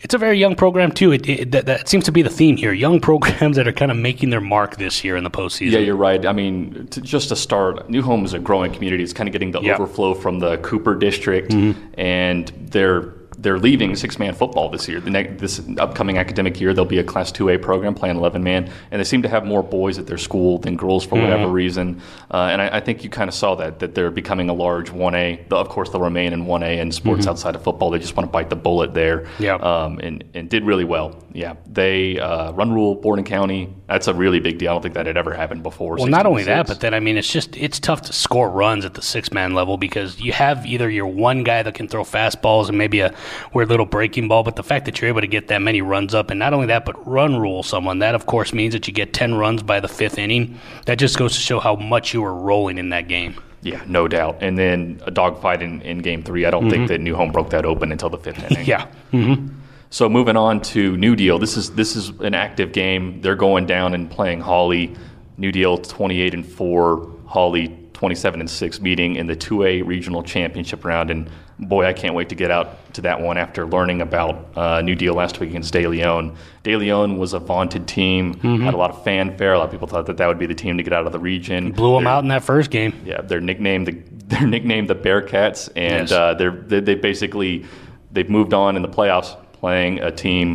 It's 0.00 0.12
a 0.12 0.18
very 0.18 0.38
young 0.38 0.54
program 0.54 0.92
too. 0.92 1.12
It, 1.12 1.26
it, 1.26 1.50
that, 1.52 1.64
that 1.64 1.88
seems 1.88 2.04
to 2.04 2.12
be 2.12 2.20
the 2.20 2.28
theme 2.28 2.58
here. 2.58 2.74
Young 2.74 3.00
programs 3.08 3.56
that 3.56 3.66
are 3.66 3.72
kind 3.72 3.90
of 3.90 3.96
making 3.96 4.28
their 4.28 4.40
mark 4.40 4.76
this 4.76 5.02
year 5.02 5.16
in 5.16 5.24
the 5.24 5.30
postseason. 5.30 5.70
Yeah, 5.70 5.78
you're 5.78 5.96
right. 5.96 6.26
I 6.26 6.32
mean, 6.32 6.88
to, 6.88 7.00
just 7.00 7.30
to 7.30 7.36
start, 7.36 7.88
New 7.88 8.02
Home 8.02 8.22
is 8.26 8.34
a 8.34 8.38
growing 8.38 8.70
community. 8.70 9.02
It's 9.02 9.14
kind 9.14 9.28
of 9.28 9.32
getting 9.32 9.52
the 9.52 9.62
Yeah. 9.62 9.74
overflow 9.76 10.12
from 10.12 10.40
the 10.40 10.58
Cooper 10.58 10.94
district, 10.94 11.54
and 11.96 12.48
they're 12.70 13.14
they're 13.38 13.58
leaving 13.58 13.96
six 13.96 14.18
man 14.18 14.34
football 14.34 14.68
this 14.68 14.88
year. 14.88 15.00
The 15.00 15.10
next, 15.10 15.40
this 15.40 15.62
upcoming 15.78 16.18
academic 16.18 16.60
year, 16.60 16.72
there'll 16.74 16.88
be 16.88 16.98
a 16.98 17.04
Class 17.04 17.32
2A 17.32 17.62
program 17.62 17.94
playing 17.94 18.16
11 18.16 18.42
man, 18.42 18.70
and 18.90 19.00
they 19.00 19.04
seem 19.04 19.22
to 19.22 19.28
have 19.28 19.44
more 19.44 19.62
boys 19.62 19.98
at 19.98 20.06
their 20.06 20.18
school 20.18 20.58
than 20.58 20.76
girls 20.76 21.04
for 21.04 21.20
whatever 21.20 21.48
reason. 21.48 22.00
Uh, 22.30 22.48
and 22.50 22.62
I, 22.62 22.76
I 22.76 22.80
think 22.80 23.04
you 23.04 23.10
kind 23.10 23.28
of 23.28 23.34
saw 23.34 23.54
that 23.56 23.78
that 23.80 23.94
they're 23.94 24.10
becoming 24.10 24.48
a 24.48 24.54
large 24.54 24.90
1A. 24.90 25.48
The, 25.48 25.56
of 25.56 25.68
course, 25.68 25.90
they'll 25.90 26.00
remain 26.00 26.32
in 26.32 26.46
1A 26.46 26.78
in 26.78 26.92
sports 26.92 27.26
outside 27.26 27.54
of 27.54 27.62
football. 27.62 27.90
They 27.90 27.98
just 27.98 28.16
want 28.16 28.28
to 28.28 28.32
bite 28.32 28.50
the 28.50 28.56
bullet 28.56 28.94
there. 28.94 29.26
Yeah. 29.38 29.54
Um, 29.56 29.98
and, 30.00 30.24
and 30.34 30.48
did 30.48 30.64
really 30.64 30.84
well. 30.84 31.22
Yeah. 31.32 31.56
They 31.66 32.18
uh, 32.18 32.52
run 32.52 32.72
rule 32.72 32.94
Borden 32.94 33.24
County. 33.24 33.74
That's 33.86 34.08
a 34.08 34.14
really 34.14 34.40
big 34.40 34.56
deal. 34.58 34.70
I 34.70 34.74
don't 34.74 34.82
think 34.82 34.94
that 34.94 35.04
had 35.04 35.18
ever 35.18 35.34
happened 35.34 35.62
before. 35.62 35.96
Well, 35.96 36.06
not 36.06 36.24
only 36.24 36.42
to 36.44 36.48
that, 36.48 36.66
but 36.66 36.80
then 36.80 36.94
I 36.94 37.00
mean, 37.00 37.18
it's 37.18 37.30
just 37.30 37.54
it's 37.54 37.78
tough 37.78 38.00
to 38.02 38.14
score 38.14 38.48
runs 38.48 38.86
at 38.86 38.94
the 38.94 39.02
six 39.02 39.30
man 39.30 39.52
level 39.52 39.76
because 39.76 40.18
you 40.18 40.32
have 40.32 40.64
either 40.64 40.88
your 40.88 41.06
one 41.06 41.44
guy 41.44 41.62
that 41.62 41.74
can 41.74 41.86
throw 41.86 42.02
fastballs 42.02 42.68
and 42.68 42.78
maybe 42.78 43.00
a 43.00 43.14
weird 43.52 43.68
little 43.68 43.84
breaking 43.84 44.26
ball, 44.28 44.42
but 44.42 44.56
the 44.56 44.62
fact 44.62 44.86
that 44.86 45.00
you're 45.00 45.08
able 45.08 45.20
to 45.20 45.26
get 45.26 45.48
that 45.48 45.60
many 45.60 45.82
runs 45.82 46.14
up, 46.14 46.30
and 46.30 46.38
not 46.38 46.54
only 46.54 46.66
that, 46.66 46.86
but 46.86 47.06
run 47.06 47.36
rule 47.38 47.62
someone 47.62 47.98
that 47.98 48.14
of 48.14 48.24
course 48.24 48.54
means 48.54 48.72
that 48.72 48.88
you 48.88 48.94
get 48.94 49.12
ten 49.12 49.34
runs 49.34 49.62
by 49.62 49.80
the 49.80 49.88
fifth 49.88 50.16
inning. 50.16 50.58
That 50.86 50.98
just 50.98 51.18
goes 51.18 51.34
to 51.34 51.40
show 51.40 51.60
how 51.60 51.76
much 51.76 52.14
you 52.14 52.22
were 52.22 52.34
rolling 52.34 52.78
in 52.78 52.88
that 52.88 53.06
game. 53.06 53.38
Yeah, 53.60 53.82
no 53.86 54.08
doubt. 54.08 54.38
And 54.40 54.58
then 54.58 55.00
a 55.06 55.10
dogfight 55.10 55.62
in, 55.62 55.80
in 55.82 55.98
game 55.98 56.22
three. 56.22 56.44
I 56.44 56.50
don't 56.50 56.68
think 56.68 56.88
that 56.88 57.00
New 57.00 57.16
Home 57.16 57.32
broke 57.32 57.50
that 57.50 57.64
open 57.64 57.92
until 57.92 58.10
the 58.10 58.18
fifth 58.18 58.50
inning. 58.50 58.66
Yeah. 58.66 58.86
Mm-hmm. 59.12 59.48
So 59.94 60.08
moving 60.08 60.36
on 60.36 60.60
to 60.62 60.96
New 60.96 61.14
Deal. 61.14 61.38
This 61.38 61.56
is 61.56 61.70
this 61.70 61.94
is 61.94 62.08
an 62.18 62.34
active 62.34 62.72
game. 62.72 63.20
They're 63.20 63.36
going 63.36 63.64
down 63.64 63.94
and 63.94 64.10
playing 64.10 64.40
Hawley. 64.40 64.92
New 65.36 65.52
Deal 65.52 65.78
28 65.78 66.34
and 66.34 66.44
4, 66.44 67.10
Hawley 67.26 67.78
27 67.92 68.40
and 68.40 68.50
6 68.50 68.80
meeting 68.80 69.14
in 69.14 69.28
the 69.28 69.36
2A 69.36 69.86
regional 69.86 70.24
championship 70.24 70.84
round 70.84 71.12
and 71.12 71.30
boy, 71.60 71.84
I 71.86 71.92
can't 71.92 72.16
wait 72.16 72.28
to 72.30 72.34
get 72.34 72.50
out 72.50 72.92
to 72.94 73.02
that 73.02 73.20
one 73.20 73.38
after 73.38 73.66
learning 73.66 74.00
about 74.02 74.48
uh, 74.56 74.80
New 74.82 74.96
Deal 74.96 75.14
last 75.14 75.38
week 75.38 75.50
against 75.50 75.72
De 75.72 75.86
Leon. 75.86 76.36
De 76.64 76.74
Leon 76.76 77.16
was 77.16 77.32
a 77.32 77.38
vaunted 77.38 77.86
team, 77.86 78.34
had 78.40 78.74
a 78.74 78.76
lot 78.76 78.90
of 78.90 79.04
fanfare. 79.04 79.52
A 79.52 79.58
lot 79.58 79.66
of 79.66 79.70
people 79.70 79.86
thought 79.86 80.06
that 80.06 80.16
that 80.16 80.26
would 80.26 80.40
be 80.40 80.46
the 80.46 80.54
team 80.56 80.76
to 80.76 80.82
get 80.82 80.92
out 80.92 81.06
of 81.06 81.12
the 81.12 81.20
region. 81.20 81.70
blew 81.70 81.94
them 81.94 82.02
They're- 82.02 82.12
out 82.12 82.24
in 82.24 82.28
that 82.30 82.42
first 82.42 82.72
game. 82.72 82.92
yeah, 83.04 83.20
they're 83.20 83.40
nicknamed 83.40 83.86
the 83.86 83.92
they're 84.26 84.44
nicknamed 84.46 84.88
the 84.90 84.96
Bearcats, 84.96 85.68
and 85.76 86.08
Yes. 86.08 86.12
uh, 86.12 86.34
they're 86.34 86.50
they, 86.50 86.80
they 86.80 86.94
basically 86.96 87.64
they've 88.10 88.28
moved 88.30 88.54
on 88.54 88.74
in 88.74 88.82
the 88.82 88.88
playoffs 88.88 89.36
playing 89.64 89.98
a 90.00 90.10
team, 90.10 90.46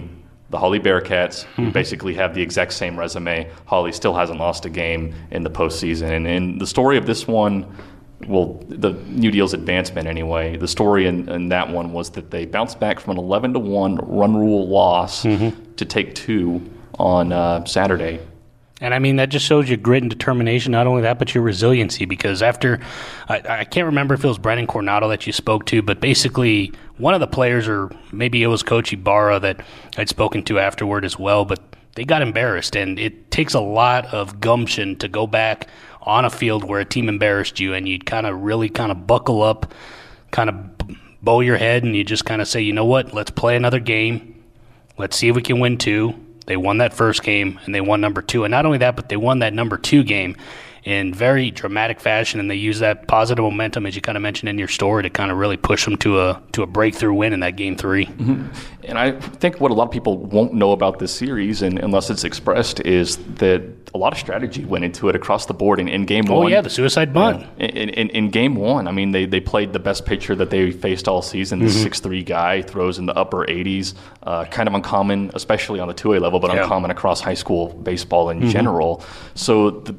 the 0.52 0.58
Hawley 0.60 0.80
Bearcats, 0.80 1.38
Mm-hmm. 1.46 1.64
who 1.66 1.72
basically 1.72 2.14
have 2.14 2.36
the 2.36 2.44
exact 2.44 2.74
same 2.74 2.96
resume. 3.00 3.50
Hawley 3.66 3.92
still 3.92 4.14
hasn't 4.14 4.40
lost 4.40 4.66
a 4.66 4.70
game 4.70 5.16
in 5.32 5.42
the 5.44 5.50
postseason, 5.50 6.12
and, 6.18 6.28
and 6.28 6.62
the 6.62 6.68
story 6.68 6.96
of 6.96 7.06
this 7.08 7.28
one. 7.28 7.66
Well, 8.28 8.62
the 8.68 8.92
New 9.24 9.32
Deal's 9.32 9.54
advancement 9.56 10.06
anyway. 10.08 10.58
The 10.58 10.68
story 10.68 11.08
in, 11.08 11.28
in 11.30 11.50
that 11.50 11.70
one 11.72 11.92
was 11.92 12.12
that 12.12 12.30
they 12.30 12.46
bounced 12.46 12.80
back 12.80 13.00
from 13.00 13.12
an 13.14 13.18
11 13.18 13.54
to 13.54 13.60
1 13.60 13.96
run 13.96 14.36
rule 14.36 14.68
loss 14.68 15.24
Mm-hmm. 15.24 15.74
to 15.78 15.86
take 15.86 16.14
two 16.14 16.62
on 17.00 17.32
uh, 17.32 17.66
Saturday 17.66 18.20
And 18.82 18.94
I 18.94 19.00
mean, 19.00 19.18
that 19.18 19.30
just 19.30 19.46
shows 19.46 19.68
your 19.68 19.78
grit 19.78 20.04
and 20.04 20.10
determination. 20.10 20.72
Not 20.72 20.88
only 20.88 21.02
that, 21.02 21.20
but 21.20 21.36
your 21.36 21.44
resiliency. 21.44 22.06
Because 22.06 22.42
after, 22.42 22.80
I, 23.28 23.42
I 23.48 23.66
can't 23.66 23.88
remember 23.88 24.14
if 24.14 24.24
it 24.24 24.28
was 24.28 24.38
Brennan 24.38 24.68
Coronado 24.68 25.10
that 25.10 25.28
you 25.28 25.34
spoke 25.34 25.66
to, 25.68 25.82
but 25.82 26.00
basically, 26.00 26.72
one 26.98 27.14
of 27.14 27.20
the 27.20 27.28
players, 27.28 27.68
or 27.68 27.92
maybe 28.12 28.42
it 28.42 28.48
was 28.48 28.64
Coach 28.64 28.94
Ibarra 28.94 29.40
that 29.42 29.62
I'd 29.98 30.10
spoken 30.10 30.44
to 30.44 30.60
afterward 30.60 31.04
as 31.04 31.20
well, 31.20 31.44
but 31.46 31.60
they 31.96 32.06
got 32.06 32.22
embarrassed. 32.22 32.76
And 32.76 32.98
it 32.98 33.32
takes 33.32 33.54
a 33.54 33.60
lot 33.60 34.06
of 34.14 34.40
gumption 34.40 34.96
to 34.98 35.08
go 35.08 35.28
back 35.28 35.68
on 36.02 36.24
a 36.24 36.30
field 36.30 36.64
where 36.64 36.80
a 36.80 36.86
team 36.86 37.10
embarrassed 37.10 37.60
you 37.60 37.74
and 37.74 37.88
you'd 37.88 38.06
kind 38.06 38.26
of 38.26 38.42
really 38.42 38.70
kind 38.70 38.92
of 38.92 39.06
buckle 39.06 39.44
up, 39.44 39.74
kind 40.32 40.50
of 40.50 40.56
bow 41.22 41.42
your 41.42 41.58
head, 41.58 41.84
and 41.84 41.96
you 41.96 42.06
just 42.06 42.24
kind 42.24 42.42
of 42.42 42.48
say, 42.48 42.62
you 42.62 42.72
know 42.72 42.86
what, 42.86 43.14
let's 43.14 43.32
play 43.32 43.58
another 43.58 43.80
game. 43.80 44.42
Let's 44.98 45.18
see 45.18 45.28
if 45.28 45.36
we 45.36 45.42
can 45.42 45.60
win 45.60 45.78
two. 45.78 46.14
They 46.50 46.58
won 46.58 46.80
that 46.80 46.96
first 46.96 47.22
game 47.22 47.60
and 47.64 47.76
they 47.76 47.80
won 47.80 48.02
number 48.02 48.24
two. 48.24 48.44
And 48.44 48.50
not 48.50 48.66
only 48.66 48.80
that, 48.80 48.96
but 48.96 49.08
they 49.08 49.18
won 49.18 49.38
that 49.40 49.54
number 49.54 49.78
two 49.78 50.04
game 50.04 50.36
in 50.84 51.14
very 51.14 51.52
dramatic 51.52 52.00
fashion. 52.00 52.40
And 52.40 52.50
they 52.50 52.56
used 52.56 52.82
that 52.82 53.08
positive 53.08 53.44
momentum, 53.44 53.86
as 53.86 53.96
you 53.96 54.02
kind 54.02 54.16
of 54.18 54.22
mentioned 54.22 54.50
in 54.50 54.58
your 54.58 54.68
story, 54.68 55.04
to 55.04 55.10
kind 55.10 55.32
of 55.32 55.38
really 55.38 55.58
push 55.58 55.86
them 55.86 55.98
to 55.98 56.20
a 56.22 56.42
to 56.54 56.64
a 56.64 56.68
breakthrough 56.68 57.14
win 57.14 57.34
in 57.34 57.40
that 57.42 57.56
game 57.56 57.76
3 57.76 58.06
And 58.84 58.98
I 58.98 59.12
think 59.20 59.60
what 59.60 59.72
a 59.72 59.74
lot 59.74 59.86
of 59.86 59.92
people 59.92 60.18
won't 60.18 60.54
know 60.54 60.72
about 60.72 61.00
this 61.00 61.14
series, 61.14 61.62
and 61.62 61.78
unless 61.80 62.10
it's 62.10 62.24
expressed, 62.24 62.80
is 62.82 63.18
that 63.36 63.62
a 63.94 63.98
lot 63.98 64.14
of 64.14 64.20
strategy 64.20 64.66
went 64.66 64.84
into 64.86 65.10
it 65.10 65.16
across 65.16 65.46
the 65.48 65.54
board. 65.54 65.80
In, 65.80 65.88
in 65.88 66.06
game 66.06 66.26
Oh 66.30 66.42
one, 66.42 66.52
yeah, 66.52 66.62
the 66.62 66.70
suicide 66.70 67.12
bunt. 67.14 67.46
in, 67.58 67.90
in, 67.90 68.10
in 68.10 68.30
game 68.30 68.56
one, 68.56 68.88
I 68.88 68.92
mean, 68.92 69.12
they, 69.12 69.26
they 69.26 69.40
played 69.40 69.74
the 69.74 69.80
best 69.80 70.06
pitcher 70.06 70.36
that 70.36 70.50
they 70.52 70.72
faced 70.72 71.08
all 71.08 71.22
season. 71.22 71.60
This 71.60 71.76
Mm-hmm. 71.80 72.08
6'3 72.08 72.26
guy 72.26 72.62
throws 72.62 73.00
in 73.00 73.06
the 73.06 73.16
upper 73.16 73.46
80s. 73.46 73.94
Uh, 74.24 74.46
kind 74.46 74.68
of 74.70 74.76
uncommon, 74.76 75.32
especially 75.34 75.80
on 75.80 75.88
the 75.88 75.94
2A 75.94 76.20
level, 76.22 76.40
but 76.40 76.48
Yeah. 76.50 76.56
Mm-hmm. 76.56 76.64
uncommon 76.64 76.92
across 76.92 77.20
high 77.22 77.34
school 77.36 77.70
baseball 77.74 78.30
in 78.30 78.48
general. 78.50 79.04
So 79.36 79.72
the, 79.72 79.96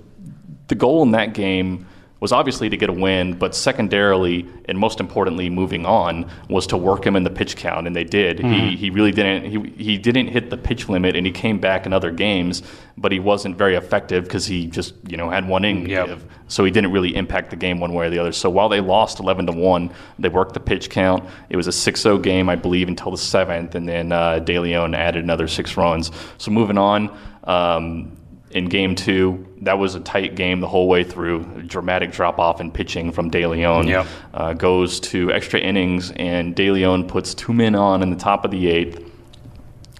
the 0.70 0.76
goal 0.76 1.02
in 1.02 1.10
that 1.10 1.34
game 1.34 1.84
was 2.20 2.32
obviously 2.32 2.68
to 2.68 2.76
get 2.76 2.88
a 2.90 2.92
win, 2.92 3.36
but 3.36 3.54
secondarily 3.54 4.46
and 4.66 4.78
most 4.78 5.00
importantly, 5.00 5.50
moving 5.50 5.84
on 5.84 6.30
was 6.48 6.66
to 6.68 6.76
work 6.76 7.04
him 7.04 7.16
in 7.16 7.24
the 7.24 7.30
pitch 7.30 7.56
count, 7.56 7.86
and 7.86 7.96
they 7.96 8.04
did. 8.04 8.38
Mm-hmm. 8.38 8.52
He 8.52 8.76
he 8.76 8.90
really 8.90 9.10
didn't 9.10 9.50
he 9.50 9.82
he 9.82 9.98
didn't 9.98 10.28
hit 10.28 10.48
the 10.48 10.56
pitch 10.56 10.88
limit, 10.88 11.16
and 11.16 11.26
he 11.26 11.32
came 11.32 11.58
back 11.58 11.86
in 11.86 11.92
other 11.92 12.10
games, 12.10 12.62
but 12.96 13.10
he 13.10 13.18
wasn't 13.18 13.56
very 13.56 13.74
effective 13.74 14.24
because 14.24 14.46
he 14.46 14.66
just 14.66 14.94
you 15.08 15.16
know 15.16 15.28
had 15.28 15.48
one 15.48 15.64
inning 15.64 15.88
yep. 15.88 16.20
so 16.46 16.62
he 16.62 16.70
didn't 16.70 16.92
really 16.92 17.16
impact 17.16 17.50
the 17.50 17.56
game 17.56 17.80
one 17.80 17.94
way 17.94 18.06
or 18.06 18.10
the 18.10 18.18
other. 18.18 18.32
So 18.32 18.48
while 18.48 18.68
they 18.68 18.80
lost 18.80 19.18
eleven 19.18 19.46
to 19.46 19.52
one, 19.52 19.90
they 20.18 20.28
worked 20.28 20.54
the 20.54 20.60
pitch 20.60 20.88
count. 20.88 21.24
It 21.48 21.56
was 21.56 21.66
a 21.66 21.70
6-0 21.70 22.22
game, 22.22 22.48
I 22.48 22.54
believe, 22.54 22.86
until 22.86 23.10
the 23.10 23.18
seventh, 23.18 23.74
and 23.74 23.88
then 23.88 24.12
uh, 24.12 24.38
De 24.38 24.58
Leon 24.58 24.94
added 24.94 25.24
another 25.24 25.48
six 25.48 25.76
runs. 25.76 26.12
So 26.38 26.50
moving 26.52 26.78
on. 26.78 27.16
Um, 27.44 28.19
in 28.50 28.68
game 28.68 28.94
two, 28.94 29.46
that 29.62 29.78
was 29.78 29.94
a 29.94 30.00
tight 30.00 30.34
game 30.34 30.60
the 30.60 30.66
whole 30.66 30.88
way 30.88 31.04
through. 31.04 31.40
A 31.56 31.62
dramatic 31.62 32.10
drop 32.10 32.38
off 32.38 32.60
in 32.60 32.70
pitching 32.70 33.12
from 33.12 33.30
De 33.30 33.46
Leon. 33.46 33.86
Yep. 33.86 34.06
Uh, 34.34 34.52
goes 34.54 34.98
to 35.00 35.32
extra 35.32 35.60
innings, 35.60 36.10
and 36.12 36.54
De 36.54 36.70
Leon 36.70 37.06
puts 37.06 37.34
two 37.34 37.52
men 37.52 37.74
on 37.74 38.02
in 38.02 38.10
the 38.10 38.16
top 38.16 38.44
of 38.44 38.50
the 38.50 38.68
eighth. 38.68 39.06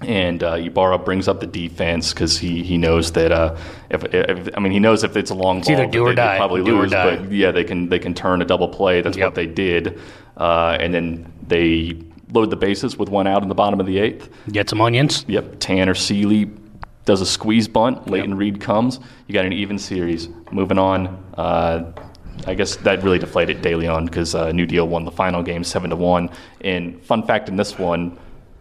And 0.02 0.42
uh, 0.42 0.54
Ibarra 0.54 0.98
brings 0.98 1.28
up 1.28 1.40
the 1.40 1.46
defense 1.46 2.14
because 2.14 2.38
he, 2.38 2.62
he 2.62 2.78
knows 2.78 3.12
that 3.12 3.32
uh, 3.32 3.56
if, 3.90 4.02
if, 4.14 4.48
I 4.56 4.60
mean 4.60 4.72
he 4.72 4.80
knows 4.80 5.04
if 5.04 5.14
it's 5.14 5.30
a 5.30 5.34
long 5.34 5.58
it's 5.58 5.68
ball, 5.68 5.78
either 5.78 5.90
do 5.90 6.06
they, 6.06 6.14
die. 6.14 6.38
probably 6.38 6.64
do 6.64 6.80
lose. 6.80 6.90
But 6.90 7.30
yeah, 7.30 7.52
they 7.52 7.64
can 7.64 7.90
they 7.90 7.98
can 7.98 8.14
turn 8.14 8.40
a 8.40 8.46
double 8.46 8.68
play. 8.68 9.02
That's 9.02 9.18
yep. 9.18 9.26
what 9.26 9.34
they 9.34 9.46
did, 9.46 10.00
uh, 10.38 10.78
and 10.80 10.94
then 10.94 11.30
they 11.46 12.00
load 12.32 12.48
the 12.48 12.56
bases 12.56 12.96
with 12.96 13.10
one 13.10 13.26
out 13.26 13.42
in 13.42 13.50
the 13.50 13.54
bottom 13.54 13.78
of 13.78 13.84
the 13.84 13.98
eighth. 13.98 14.30
Get 14.50 14.70
some 14.70 14.80
onions. 14.80 15.26
Yep, 15.28 15.56
Tanner 15.60 15.94
Seeley 15.94 16.50
does 17.04 17.20
a 17.20 17.26
squeeze 17.26 17.68
bunt. 17.68 18.08
Leighton 18.08 18.30
yep. 18.30 18.38
Reed 18.38 18.60
comes. 18.60 19.00
You 19.26 19.32
got 19.32 19.44
an 19.44 19.52
even 19.52 19.78
series. 19.78 20.28
Moving 20.50 20.78
on. 20.78 21.06
Uh, 21.34 21.92
I 22.46 22.54
guess 22.54 22.76
that 22.76 23.02
really 23.02 23.18
deflated 23.18 23.62
De 23.62 23.74
Leon 23.74 24.06
because 24.06 24.34
uh, 24.34 24.52
New 24.52 24.66
Deal 24.66 24.88
won 24.88 25.04
the 25.04 25.10
final 25.10 25.42
game 25.42 25.64
seven 25.64 25.90
to 25.90 25.96
one. 25.96 26.30
And 26.62 27.02
fun 27.04 27.26
fact 27.26 27.48
in 27.48 27.56
this 27.56 27.78
one, 27.78 28.18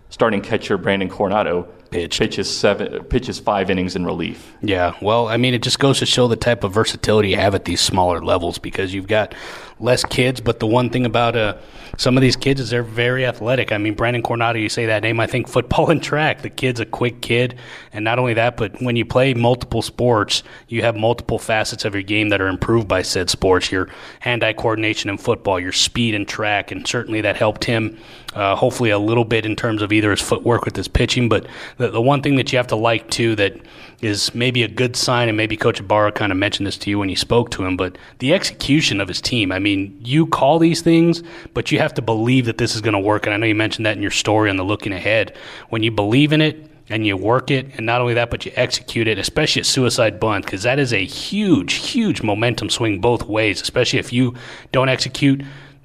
starting 0.09 0.41
catcher 0.41 0.77
Brandon 0.77 1.09
Coronado 1.09 1.67
Pitched. 1.91 2.19
pitches 2.19 2.55
seven 2.55 3.03
pitches 3.05 3.39
five 3.39 3.69
innings 3.69 3.95
in 3.95 4.05
relief. 4.05 4.55
Yeah, 4.61 4.95
well, 5.01 5.27
I 5.27 5.37
mean, 5.37 5.53
it 5.53 5.63
just 5.63 5.79
goes 5.79 5.99
to 5.99 6.05
show 6.05 6.27
the 6.27 6.35
type 6.35 6.63
of 6.63 6.73
versatility 6.73 7.29
you 7.29 7.37
have 7.37 7.55
at 7.55 7.65
these 7.65 7.81
smaller 7.81 8.23
levels 8.23 8.59
because 8.59 8.93
you've 8.93 9.07
got 9.07 9.33
less 9.79 10.03
kids. 10.03 10.41
But 10.41 10.59
the 10.59 10.67
one 10.67 10.89
thing 10.89 11.05
about 11.05 11.35
uh, 11.35 11.57
some 11.97 12.17
of 12.17 12.21
these 12.21 12.35
kids 12.35 12.61
is 12.61 12.69
they're 12.69 12.83
very 12.83 13.25
athletic. 13.25 13.71
I 13.71 13.77
mean, 13.77 13.93
Brandon 13.93 14.21
Coronado, 14.21 14.59
you 14.59 14.69
say 14.69 14.85
that 14.87 15.03
name, 15.03 15.19
I 15.19 15.27
think 15.27 15.47
football 15.49 15.89
and 15.89 16.01
track. 16.01 16.41
The 16.41 16.49
kid's 16.49 16.79
a 16.79 16.85
quick 16.85 17.21
kid, 17.21 17.57
and 17.93 18.05
not 18.05 18.19
only 18.19 18.33
that, 18.35 18.57
but 18.57 18.81
when 18.81 18.95
you 18.95 19.05
play 19.05 19.33
multiple 19.33 19.81
sports, 19.81 20.43
you 20.67 20.81
have 20.81 20.95
multiple 20.95 21.39
facets 21.39 21.85
of 21.85 21.93
your 21.93 22.03
game 22.03 22.29
that 22.29 22.41
are 22.41 22.47
improved 22.47 22.87
by 22.87 23.01
said 23.01 23.29
sports. 23.29 23.71
Your 23.71 23.89
hand-eye 24.19 24.53
coordination 24.53 25.09
in 25.09 25.17
football, 25.17 25.59
your 25.59 25.71
speed 25.71 26.15
and 26.15 26.27
track, 26.27 26.71
and 26.71 26.87
certainly 26.87 27.21
that 27.21 27.35
helped 27.35 27.65
him. 27.65 27.97
Uh, 28.33 28.55
hopefully, 28.55 28.91
a 28.91 28.99
little 28.99 29.25
bit 29.25 29.45
in 29.45 29.55
terms 29.55 29.81
of 29.81 29.91
either 29.91 30.11
his 30.11 30.21
footwork 30.21 30.63
with 30.63 30.75
his 30.75 30.87
pitching, 30.87 31.29
but 31.29 31.47
the, 31.77 31.89
the 31.89 32.01
one 32.01 32.21
thing 32.21 32.35
that 32.35 32.51
you 32.51 32.57
have 32.57 32.67
to 32.67 32.75
like 32.75 33.09
too 33.09 33.35
that 33.35 33.57
is 34.01 34.33
maybe 34.33 34.63
a 34.63 34.67
good 34.67 34.95
sign, 34.95 35.27
and 35.27 35.37
maybe 35.37 35.57
Coach 35.57 35.79
Ibarra 35.79 36.11
kind 36.11 36.31
of 36.31 36.37
mentioned 36.37 36.67
this 36.67 36.77
to 36.79 36.89
you 36.89 36.99
when 36.99 37.09
you 37.09 37.15
spoke 37.15 37.51
to 37.51 37.65
him, 37.65 37.75
but 37.75 37.97
the 38.19 38.33
execution 38.33 39.01
of 39.01 39.07
his 39.07 39.21
team. 39.21 39.51
I 39.51 39.59
mean, 39.59 39.99
you 40.03 40.25
call 40.25 40.59
these 40.59 40.81
things, 40.81 41.23
but 41.53 41.71
you 41.71 41.79
have 41.79 41.93
to 41.95 42.01
believe 42.01 42.45
that 42.45 42.57
this 42.57 42.75
is 42.75 42.81
going 42.81 42.93
to 42.93 42.99
work. 42.99 43.25
And 43.25 43.33
I 43.33 43.37
know 43.37 43.45
you 43.45 43.55
mentioned 43.55 43.85
that 43.85 43.97
in 43.97 44.01
your 44.01 44.11
story 44.11 44.49
on 44.49 44.57
the 44.57 44.63
looking 44.63 44.93
ahead. 44.93 45.35
When 45.69 45.83
you 45.83 45.91
believe 45.91 46.33
in 46.33 46.41
it, 46.41 46.65
and 46.91 47.05
you 47.05 47.15
work 47.15 47.51
it, 47.51 47.67
and 47.77 47.85
not 47.85 48.01
only 48.01 48.15
that, 48.15 48.31
but 48.31 48.45
you 48.45 48.51
execute 48.55 49.07
it, 49.07 49.19
especially 49.19 49.59
at 49.59 49.65
suicide 49.67 50.19
bunt, 50.19 50.43
because 50.43 50.63
that 50.63 50.79
is 50.79 50.91
a 50.91 51.05
huge, 51.05 51.73
huge 51.73 52.23
momentum 52.23 52.67
swing 52.67 52.99
both 52.99 53.27
ways, 53.27 53.61
especially 53.61 53.99
if 53.99 54.11
you 54.11 54.33
don't 54.71 54.89
execute. 54.89 55.43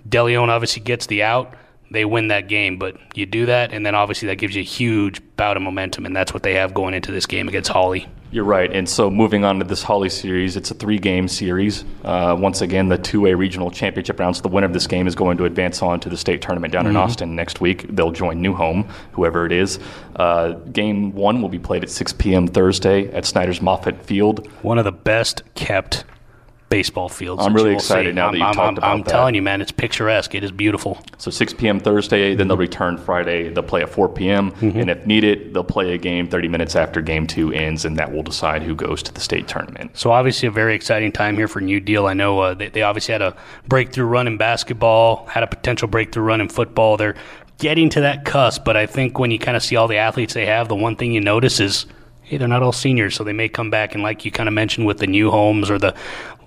De 0.08 0.22
Leon 0.22 0.48
obviously 0.48 0.82
gets 0.82 1.06
the 1.06 1.22
out 1.22 1.54
they 1.94 2.04
win 2.04 2.28
that 2.28 2.48
game. 2.48 2.78
But 2.78 2.96
you 3.14 3.26
do 3.26 3.46
that, 3.46 3.72
and 3.72 3.84
then 3.86 3.94
obviously 3.94 4.28
that 4.28 4.36
gives 4.36 4.54
you 4.54 4.60
a 4.60 4.64
huge 4.64 5.22
bout 5.36 5.56
of 5.56 5.62
momentum, 5.62 6.06
and 6.06 6.14
that's 6.14 6.34
what 6.34 6.42
they 6.42 6.54
have 6.54 6.74
going 6.74 6.94
into 6.94 7.10
this 7.10 7.26
game 7.26 7.48
against 7.48 7.70
Hawley. 7.70 8.06
You're 8.34 8.42
right. 8.42 8.72
And 8.72 8.88
so 8.88 9.10
moving 9.10 9.44
on 9.44 9.60
to 9.60 9.64
this 9.64 9.84
Hawley 9.84 10.08
series, 10.08 10.56
it's 10.56 10.68
a 10.72 10.74
three 10.74 10.98
game 10.98 11.28
series. 11.28 11.84
Uh, 12.02 12.36
once 12.36 12.62
again, 12.62 12.88
the 12.88 12.98
2A 12.98 13.38
regional 13.38 13.70
championship 13.70 14.18
rounds. 14.18 14.40
The 14.40 14.48
winner 14.48 14.66
of 14.66 14.72
this 14.72 14.88
game 14.88 15.06
is 15.06 15.14
going 15.14 15.36
to 15.36 15.44
advance 15.44 15.82
on 15.82 16.00
to 16.00 16.08
the 16.08 16.16
state 16.16 16.42
tournament 16.42 16.72
down 16.72 16.82
mm-hmm. 16.82 16.90
in 16.90 16.96
Austin 16.96 17.36
next 17.36 17.60
week. 17.60 17.86
They'll 17.88 18.10
join 18.10 18.42
New 18.42 18.52
Home, 18.52 18.88
whoever 19.12 19.46
it 19.46 19.52
is. 19.52 19.78
Uh, 20.16 20.54
game 20.72 21.12
one 21.12 21.42
will 21.42 21.48
be 21.48 21.60
played 21.60 21.84
at 21.84 21.90
6 21.90 22.12
p.m. 22.14 22.48
Thursday 22.48 23.08
at 23.12 23.24
Snyder's 23.24 23.60
Moffett 23.60 24.02
Field. 24.02 24.48
One 24.62 24.78
of 24.78 24.84
the 24.84 24.90
best 24.90 25.42
kept 25.54 26.04
baseball 26.74 27.08
fields. 27.08 27.40
I'm 27.40 27.54
really 27.54 27.72
excited 27.72 28.10
see. 28.10 28.14
now 28.16 28.32
that 28.32 28.42
I'm, 28.42 28.52
talked 28.52 28.58
I'm, 28.58 28.78
about 28.78 28.90
I'm 28.90 29.02
that. 29.02 29.10
telling 29.10 29.36
you, 29.36 29.42
man, 29.42 29.60
it's 29.60 29.70
picturesque. 29.70 30.34
It 30.34 30.42
is 30.42 30.50
beautiful. 30.50 30.98
So 31.18 31.30
6 31.30 31.54
p.m. 31.54 31.78
Thursday, 31.78 32.34
then 32.34 32.48
they'll 32.48 32.56
return 32.56 32.98
Friday. 32.98 33.48
They'll 33.48 33.62
play 33.62 33.82
at 33.82 33.90
4 33.90 34.08
p.m. 34.08 34.50
Mm-hmm. 34.50 34.80
and 34.80 34.90
if 34.90 35.06
needed, 35.06 35.54
they'll 35.54 35.62
play 35.62 35.94
a 35.94 35.98
game 35.98 36.28
30 36.28 36.48
minutes 36.48 36.74
after 36.74 37.00
game 37.00 37.28
two 37.28 37.52
ends, 37.52 37.84
and 37.84 37.96
that 37.96 38.12
will 38.12 38.24
decide 38.24 38.64
who 38.64 38.74
goes 38.74 39.04
to 39.04 39.14
the 39.14 39.20
state 39.20 39.46
tournament. 39.46 39.96
So 39.96 40.10
obviously 40.10 40.48
a 40.48 40.50
very 40.50 40.74
exciting 40.74 41.12
time 41.12 41.36
here 41.36 41.46
for 41.46 41.60
New 41.60 41.78
Deal. 41.78 42.06
I 42.06 42.14
know 42.14 42.40
uh, 42.40 42.54
they, 42.54 42.70
they 42.70 42.82
obviously 42.82 43.12
had 43.12 43.22
a 43.22 43.36
breakthrough 43.68 44.06
run 44.06 44.26
in 44.26 44.36
basketball, 44.36 45.26
had 45.26 45.44
a 45.44 45.46
potential 45.46 45.86
breakthrough 45.86 46.24
run 46.24 46.40
in 46.40 46.48
football. 46.48 46.96
They're 46.96 47.14
getting 47.58 47.88
to 47.90 48.00
that 48.00 48.24
cusp, 48.24 48.64
but 48.64 48.76
I 48.76 48.86
think 48.86 49.20
when 49.20 49.30
you 49.30 49.38
kind 49.38 49.56
of 49.56 49.62
see 49.62 49.76
all 49.76 49.86
the 49.86 49.98
athletes 49.98 50.34
they 50.34 50.46
have, 50.46 50.66
the 50.66 50.74
one 50.74 50.96
thing 50.96 51.12
you 51.12 51.20
notice 51.20 51.60
is 51.60 51.86
hey, 52.24 52.38
they're 52.38 52.48
not 52.48 52.62
all 52.62 52.72
seniors, 52.72 53.14
so 53.14 53.22
they 53.22 53.34
may 53.34 53.48
come 53.48 53.70
back 53.70 53.94
and 53.94 54.02
like 54.02 54.24
you 54.24 54.30
kind 54.30 54.48
of 54.48 54.54
mentioned 54.54 54.86
with 54.86 54.98
the 54.98 55.06
new 55.06 55.30
homes 55.30 55.70
or 55.70 55.78
the 55.78 55.94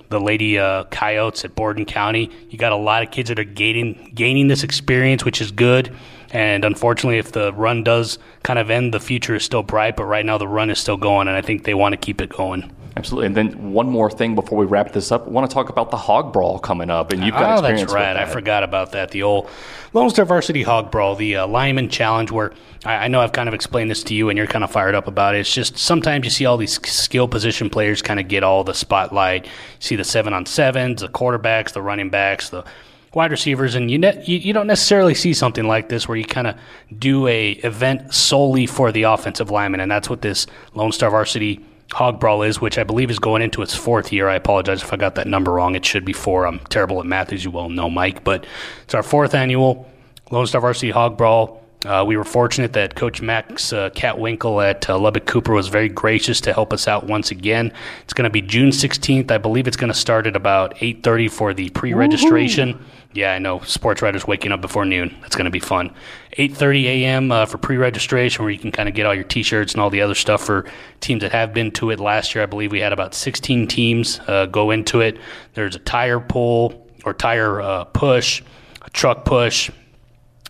the 0.09 0.19
Lady 0.19 0.57
uh, 0.57 0.85
Coyotes 0.85 1.43
at 1.45 1.55
Borden 1.55 1.85
County. 1.85 2.29
You 2.49 2.57
got 2.57 2.71
a 2.71 2.77
lot 2.77 3.03
of 3.03 3.11
kids 3.11 3.29
that 3.29 3.39
are 3.39 3.43
gaining 3.43 4.11
gaining 4.13 4.47
this 4.47 4.63
experience, 4.63 5.25
which 5.25 5.41
is 5.41 5.51
good. 5.51 5.93
And 6.31 6.65
unfortunately, 6.65 7.19
if 7.19 7.31
the 7.31 7.53
run 7.53 7.83
does 7.83 8.19
kind 8.43 8.59
of 8.59 8.69
end, 8.69 8.93
the 8.93 8.99
future 8.99 9.35
is 9.35 9.43
still 9.43 9.63
bright. 9.63 9.95
But 9.95 10.05
right 10.05 10.25
now, 10.25 10.37
the 10.37 10.47
run 10.47 10.69
is 10.69 10.79
still 10.79 10.97
going, 10.97 11.27
and 11.27 11.37
I 11.37 11.41
think 11.41 11.63
they 11.63 11.73
want 11.73 11.93
to 11.93 11.97
keep 11.97 12.21
it 12.21 12.29
going. 12.29 12.71
Absolutely. 12.97 13.27
And 13.27 13.35
then 13.37 13.73
one 13.73 13.87
more 13.87 14.09
thing 14.09 14.33
before 14.33 14.57
we 14.57 14.65
wrap 14.65 14.91
this 14.91 15.11
up, 15.11 15.27
I 15.27 15.29
want 15.29 15.47
to 15.47 15.53
talk 15.53 15.69
about 15.69 15.91
the 15.91 15.97
Hog 15.97 16.33
Brawl 16.33 16.57
coming 16.57 16.89
up, 16.89 17.11
and 17.11 17.23
you've 17.23 17.35
got 17.35 17.43
oh, 17.43 17.53
experience 17.59 17.81
that's 17.81 17.93
right. 17.93 18.17
I 18.17 18.25
forgot 18.25 18.63
about 18.63 18.93
that. 18.93 19.11
The 19.11 19.21
old 19.21 19.47
Lone 19.93 20.09
Star 20.09 20.25
Varsity 20.25 20.63
Hog 20.63 20.89
Brawl, 20.89 21.13
the 21.15 21.35
uh, 21.35 21.47
Lineman 21.47 21.89
Challenge, 21.89 22.31
where 22.31 22.53
I, 22.85 22.95
I, 22.95 23.07
know 23.07 23.21
I've 23.21 23.33
kind 23.33 23.47
of 23.47 23.53
explained 23.53 23.91
this 23.91 24.03
to 24.05 24.15
you, 24.15 24.29
and 24.29 24.37
you're 24.37 24.47
kind 24.47 24.63
of 24.63 24.71
fired 24.71 24.95
up 24.95 25.05
about 25.05 25.35
it. 25.35 25.41
It's 25.41 25.53
just 25.53 25.77
sometimes 25.77 26.25
you 26.25 26.31
see 26.31 26.47
all 26.47 26.57
these 26.57 26.81
skill 26.89 27.27
position 27.27 27.69
players 27.69 28.01
kind 28.01 28.19
of 28.19 28.27
get 28.27 28.41
all 28.41 28.63
the 28.63 28.73
spotlight. 28.73 29.45
You 29.45 29.51
see 29.79 29.95
the 29.95 30.03
seven 30.03 30.33
on 30.33 30.47
sevens, 30.47 31.01
the 31.01 31.07
quarterbacks, 31.07 31.73
the 31.73 31.83
running 31.83 32.09
backs, 32.09 32.49
the 32.49 32.65
wide 33.13 33.29
receivers, 33.29 33.75
and 33.75 33.91
you, 33.91 33.99
ne- 33.99 34.23
you, 34.25 34.39
you 34.39 34.53
don't 34.53 34.65
necessarily 34.65 35.13
see 35.13 35.35
something 35.35 35.65
like 35.65 35.89
this 35.89 36.07
where 36.07 36.17
you 36.17 36.25
kind 36.25 36.47
of 36.47 36.55
do 36.97 37.27
a 37.27 37.51
event 37.51 38.11
solely 38.11 38.65
for 38.65 38.91
the 38.91 39.03
offensive 39.03 39.51
lineman, 39.51 39.81
and 39.81 39.91
that's 39.91 40.09
what 40.09 40.23
this 40.23 40.47
Lone 40.73 40.91
Star 40.91 41.11
Varsity 41.11 41.63
Hog 41.93 42.19
Brawl 42.19 42.43
is, 42.43 42.59
which 42.59 42.77
I 42.77 42.83
believe 42.83 43.09
is 43.09 43.19
going 43.19 43.41
into 43.41 43.61
its 43.61 43.73
fourth 43.75 44.11
year. 44.11 44.27
I 44.27 44.35
apologize 44.35 44.83
if 44.83 44.91
I 44.91 44.97
got 44.97 45.15
that 45.15 45.27
number 45.27 45.53
wrong. 45.53 45.75
It 45.75 45.85
should 45.85 46.05
be 46.05 46.13
four. 46.13 46.45
I'm 46.45 46.59
terrible 46.69 46.99
at 46.99 47.05
math, 47.05 47.31
as 47.31 47.43
you 47.45 47.51
well 47.51 47.69
know, 47.69 47.89
Mike. 47.89 48.23
But 48.23 48.45
it's 48.83 48.93
our 48.93 49.03
fourth 49.03 49.33
annual 49.33 49.89
Lone 50.29 50.47
Star 50.47 50.61
Varsity 50.61 50.91
Hog 50.91 51.17
Brawl. 51.17 51.63
Uh, 51.87 52.03
we 52.03 52.17
were 52.17 52.25
fortunate 52.25 52.73
that 52.73 52.95
Coach 52.95 53.21
Max 53.21 53.71
uh, 53.71 53.89
Catwinkle 53.91 54.61
at 54.61 54.89
uh, 54.89 54.99
Lubbock 54.99 55.25
Cooper 55.25 55.53
was 55.53 55.69
very 55.69 55.87
gracious 55.87 56.41
to 56.41 56.51
help 56.51 56.73
us 56.73 56.85
out 56.85 57.05
once 57.05 57.31
again. 57.31 57.71
It's 58.03 58.13
going 58.13 58.25
to 58.25 58.29
be 58.29 58.41
June 58.41 58.71
16th. 58.71 59.31
I 59.31 59.37
believe 59.37 59.67
it's 59.67 59.77
going 59.77 59.91
to 59.91 59.97
start 59.97 60.27
at 60.27 60.35
about 60.35 60.75
8:30 60.75 61.31
for 61.31 61.53
the 61.53 61.69
pre-registration. 61.69 62.73
Woo-hoo. 62.73 62.83
Yeah, 63.13 63.33
I 63.33 63.39
know. 63.39 63.61
Sports 63.61 64.01
writers 64.01 64.27
waking 64.27 64.51
up 64.51 64.59
before 64.59 64.83
noon. 64.83 65.15
That's 65.21 65.35
going 65.37 65.45
to 65.45 65.51
be 65.51 65.61
fun. 65.61 65.95
8:30 66.37 66.83
a.m. 66.83 67.31
Uh, 67.31 67.45
for 67.45 67.57
pre-registration, 67.57 68.43
where 68.43 68.51
you 68.51 68.59
can 68.59 68.73
kind 68.73 68.89
of 68.89 68.93
get 68.93 69.05
all 69.05 69.15
your 69.15 69.23
T-shirts 69.23 69.73
and 69.73 69.81
all 69.81 69.89
the 69.89 70.01
other 70.01 70.15
stuff 70.15 70.43
for 70.43 70.65
teams 70.99 71.21
that 71.21 71.31
have 71.31 71.53
been 71.53 71.71
to 71.71 71.91
it. 71.91 72.01
Last 72.01 72.35
year, 72.35 72.43
I 72.43 72.47
believe 72.47 72.73
we 72.73 72.81
had 72.81 72.91
about 72.91 73.13
16 73.13 73.65
teams 73.67 74.19
uh, 74.27 74.45
go 74.47 74.71
into 74.71 74.99
it. 74.99 75.19
There's 75.53 75.77
a 75.77 75.79
tire 75.79 76.19
pull 76.19 76.85
or 77.05 77.13
tire 77.13 77.61
uh, 77.61 77.85
push, 77.85 78.43
a 78.81 78.89
truck 78.89 79.23
push, 79.23 79.71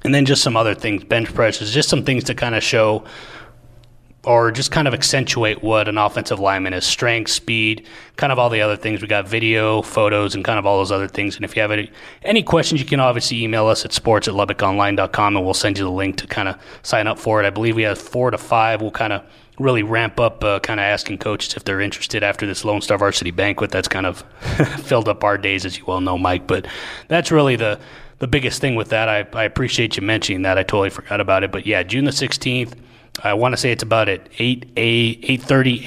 and 0.03 0.13
then 0.13 0.25
just 0.25 0.43
some 0.43 0.55
other 0.55 0.75
things, 0.75 1.03
bench 1.03 1.33
presses, 1.33 1.73
just 1.73 1.89
some 1.89 2.03
things 2.03 2.23
to 2.25 2.35
kind 2.35 2.55
of 2.55 2.63
show 2.63 3.03
or 4.27 4.51
just 4.51 4.71
kind 4.71 4.89
of 4.89 4.93
accentuate 4.93 5.63
what 5.63 5.87
an 5.87 5.97
offensive 5.97 6.37
lineman 6.37 6.73
is 6.73 6.85
strength, 6.85 7.31
speed, 7.31 7.87
kind 8.17 8.33
of 8.33 8.37
all 8.37 8.49
the 8.49 8.59
other 8.59 8.75
things. 8.75 9.01
We 9.01 9.07
got 9.07 9.25
video, 9.25 9.81
photos, 9.81 10.35
and 10.35 10.43
kind 10.43 10.59
of 10.59 10.65
all 10.65 10.79
those 10.79 10.91
other 10.91 11.07
things. 11.07 11.37
And 11.37 11.45
if 11.45 11.55
you 11.55 11.61
have 11.61 11.71
any, 11.71 11.89
any 12.23 12.43
questions, 12.43 12.81
you 12.81 12.85
can 12.85 12.99
obviously 12.99 13.41
email 13.41 13.67
us 13.67 13.85
at 13.85 13.93
sports 13.93 14.27
at 14.27 14.33
lubbockonline.com 14.33 15.37
and 15.37 15.45
we'll 15.45 15.53
send 15.53 15.77
you 15.77 15.85
the 15.85 15.91
link 15.91 16.17
to 16.17 16.27
kind 16.27 16.49
of 16.49 16.57
sign 16.83 17.07
up 17.07 17.17
for 17.17 17.41
it. 17.41 17.47
I 17.47 17.51
believe 17.51 17.77
we 17.77 17.83
have 17.83 17.97
four 17.97 18.29
to 18.31 18.37
five. 18.37 18.81
We'll 18.81 18.91
kind 18.91 19.13
of 19.13 19.23
really 19.59 19.81
ramp 19.81 20.19
up 20.19 20.43
uh, 20.43 20.59
kind 20.59 20.81
of 20.81 20.83
asking 20.83 21.19
coaches 21.19 21.55
if 21.55 21.63
they're 21.63 21.79
interested 21.79 22.21
after 22.21 22.45
this 22.45 22.65
Lone 22.65 22.81
Star 22.81 22.97
Varsity 22.97 23.31
banquet. 23.31 23.71
That's 23.71 23.87
kind 23.87 24.05
of 24.05 24.25
filled 24.83 25.07
up 25.07 25.23
our 25.23 25.37
days, 25.37 25.65
as 25.65 25.77
you 25.77 25.85
well 25.87 26.01
know, 26.01 26.17
Mike. 26.17 26.47
But 26.47 26.67
that's 27.07 27.31
really 27.31 27.55
the 27.55 27.79
the 28.19 28.27
biggest 28.27 28.61
thing 28.61 28.75
with 28.75 28.89
that. 28.89 29.09
I, 29.09 29.27
I 29.33 29.43
appreciate 29.43 29.97
you 29.97 30.03
mentioning 30.03 30.41
that. 30.43 30.57
I 30.57 30.63
totally 30.63 30.89
forgot 30.89 31.21
about 31.21 31.43
it. 31.43 31.51
But 31.51 31.65
yeah, 31.65 31.83
June 31.83 32.05
the 32.05 32.11
16th. 32.11 32.73
I 33.23 33.33
want 33.33 33.53
to 33.53 33.57
say 33.57 33.71
it's 33.71 33.83
about 33.83 34.09
at 34.09 34.29
8 34.37 34.71
a 34.77 35.15
8:30 35.15 35.83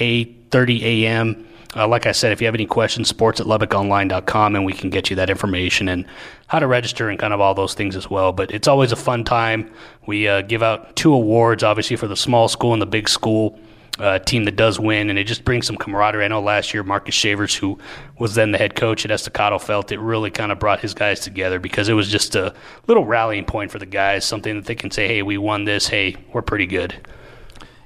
8:30 0.49 0.81
a.m. 0.81 1.47
uh, 1.75 1.87
like 1.87 2.05
I 2.05 2.11
said, 2.11 2.33
if 2.33 2.41
you 2.41 2.47
have 2.47 2.55
any 2.55 2.65
questions, 2.65 3.07
sports 3.07 3.39
at 3.39 3.47
LubbockOnline.com, 3.47 4.55
and 4.55 4.65
we 4.65 4.73
can 4.73 4.89
get 4.89 5.09
you 5.09 5.15
that 5.15 5.29
information 5.29 5.87
and 5.87 6.05
how 6.47 6.59
to 6.59 6.67
register 6.67 7.07
and 7.07 7.17
kind 7.17 7.33
of 7.33 7.39
all 7.39 7.53
those 7.53 7.73
things 7.73 7.95
as 7.95 8.09
well. 8.09 8.33
But 8.33 8.51
it's 8.51 8.67
always 8.67 8.91
a 8.91 8.97
fun 8.97 9.23
time. 9.23 9.71
We 10.05 10.27
uh, 10.27 10.41
give 10.41 10.61
out 10.61 10.95
two 10.97 11.13
awards, 11.13 11.63
obviously, 11.63 11.95
for 11.95 12.07
the 12.07 12.17
small 12.17 12.49
school 12.49 12.73
and 12.73 12.81
the 12.81 12.87
big 12.87 13.07
school 13.07 13.57
uh, 13.99 14.19
team 14.19 14.45
that 14.45 14.55
does 14.55 14.79
win, 14.79 15.09
and 15.09 15.19
it 15.19 15.25
just 15.25 15.43
brings 15.43 15.67
some 15.67 15.77
camaraderie. 15.77 16.25
I 16.25 16.27
know 16.27 16.41
last 16.41 16.73
year 16.73 16.83
Marcus 16.83 17.13
Shavers, 17.13 17.55
who 17.55 17.77
was 18.17 18.35
then 18.35 18.51
the 18.51 18.57
head 18.57 18.75
coach 18.75 19.05
at 19.05 19.11
Estacado, 19.11 19.59
felt 19.59 19.91
it 19.91 19.99
really 19.99 20.31
kind 20.31 20.51
of 20.51 20.59
brought 20.59 20.79
his 20.79 20.93
guys 20.93 21.19
together 21.19 21.59
because 21.59 21.89
it 21.89 21.93
was 21.93 22.09
just 22.09 22.35
a 22.35 22.53
little 22.87 23.05
rallying 23.05 23.45
point 23.45 23.71
for 23.71 23.79
the 23.79 23.85
guys, 23.85 24.25
something 24.25 24.55
that 24.55 24.65
they 24.65 24.75
can 24.75 24.91
say, 24.91 25.07
"Hey, 25.07 25.21
we 25.21 25.37
won 25.37 25.65
this. 25.65 25.87
Hey, 25.87 26.15
we're 26.33 26.41
pretty 26.41 26.67
good." 26.67 26.95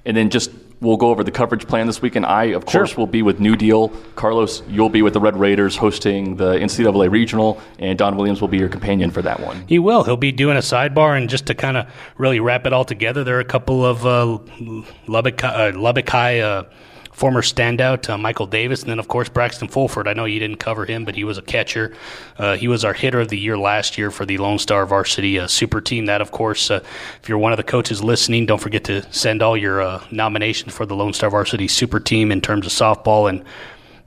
And 0.05 0.15
then 0.15 0.29
just 0.29 0.51
we'll 0.81 0.97
go 0.97 1.09
over 1.09 1.23
the 1.23 1.31
coverage 1.31 1.67
plan 1.67 1.87
this 1.87 2.01
week, 2.01 2.15
and 2.15 2.25
I, 2.25 2.45
of 2.45 2.65
course, 2.65 2.97
will 2.97 3.07
be 3.07 3.21
with 3.21 3.39
New 3.39 3.55
Deal. 3.55 3.89
Carlos, 4.15 4.61
you'll 4.67 4.89
be 4.89 5.01
with 5.01 5.13
the 5.13 5.19
Red 5.19 5.37
Raiders 5.37 5.75
hosting 5.75 6.35
the 6.35 6.53
NCAA 6.53 7.09
Regional, 7.09 7.59
and 7.79 7.97
Don 7.97 8.17
Williams 8.17 8.41
will 8.41 8.47
be 8.47 8.57
your 8.57 8.69
companion 8.69 9.11
for 9.11 9.21
that 9.21 9.39
one. 9.39 9.65
He 9.67 9.79
will. 9.79 10.03
He'll 10.03 10.17
be 10.17 10.31
doing 10.31 10.57
a 10.57 10.61
sidebar, 10.61 11.17
and 11.17 11.29
just 11.29 11.47
to 11.47 11.55
kind 11.55 11.77
of 11.77 11.87
really 12.17 12.39
wrap 12.39 12.65
it 12.65 12.73
all 12.73 12.85
together, 12.85 13.23
there 13.23 13.37
are 13.37 13.41
a 13.41 13.45
couple 13.45 13.85
of 13.85 14.05
uh, 14.05 14.37
Lubbock, 15.07 15.43
uh, 15.43 15.71
Lubbock 15.75 16.09
High 16.09 16.39
uh, 16.39 16.63
former 17.15 17.41
standout, 17.41 18.09
uh, 18.09 18.17
Michael 18.17 18.45
Davis, 18.45 18.81
and 18.81 18.89
then 18.89 18.99
of 18.99 19.07
course 19.07 19.29
Braxton 19.29 19.69
Fulford. 19.69 20.07
I 20.07 20.13
know 20.13 20.25
you 20.25 20.39
didn't 20.39 20.57
cover 20.57 20.85
him, 20.85 21.05
but 21.05 21.15
he 21.15 21.23
was 21.23 21.37
a 21.37 21.41
catcher. 21.41 21.95
Uh, 22.37 22.57
he 22.57 22.67
was 22.67 22.83
our 22.83 22.93
hitter 22.93 23.21
of 23.21 23.29
the 23.29 23.39
year 23.39 23.57
last 23.57 23.97
year 23.97 24.11
for 24.11 24.25
the 24.25 24.37
Lone 24.37 24.59
Star 24.59 24.85
Varsity 24.85 25.39
uh, 25.39 25.47
Super 25.47 25.79
Team. 25.79 26.07
That, 26.07 26.21
of 26.21 26.31
course, 26.31 26.69
uh, 26.69 26.81
if 27.21 27.29
you're 27.29 27.37
one 27.37 27.53
of 27.53 27.57
the 27.57 27.63
coaches 27.63 28.03
listening, 28.03 28.45
don't 28.45 28.61
forget 28.61 28.83
to 28.85 29.01
send 29.13 29.41
all 29.41 29.55
your 29.55 29.81
uh, 29.81 30.03
nominations 30.11 30.73
for 30.73 30.85
the 30.85 30.95
Lone 30.95 31.13
Star 31.13 31.29
Varsity 31.29 31.69
Super 31.69 32.01
Team 32.01 32.33
in 32.33 32.41
terms 32.41 32.65
of 32.65 32.73
softball 32.73 33.29
and 33.29 33.45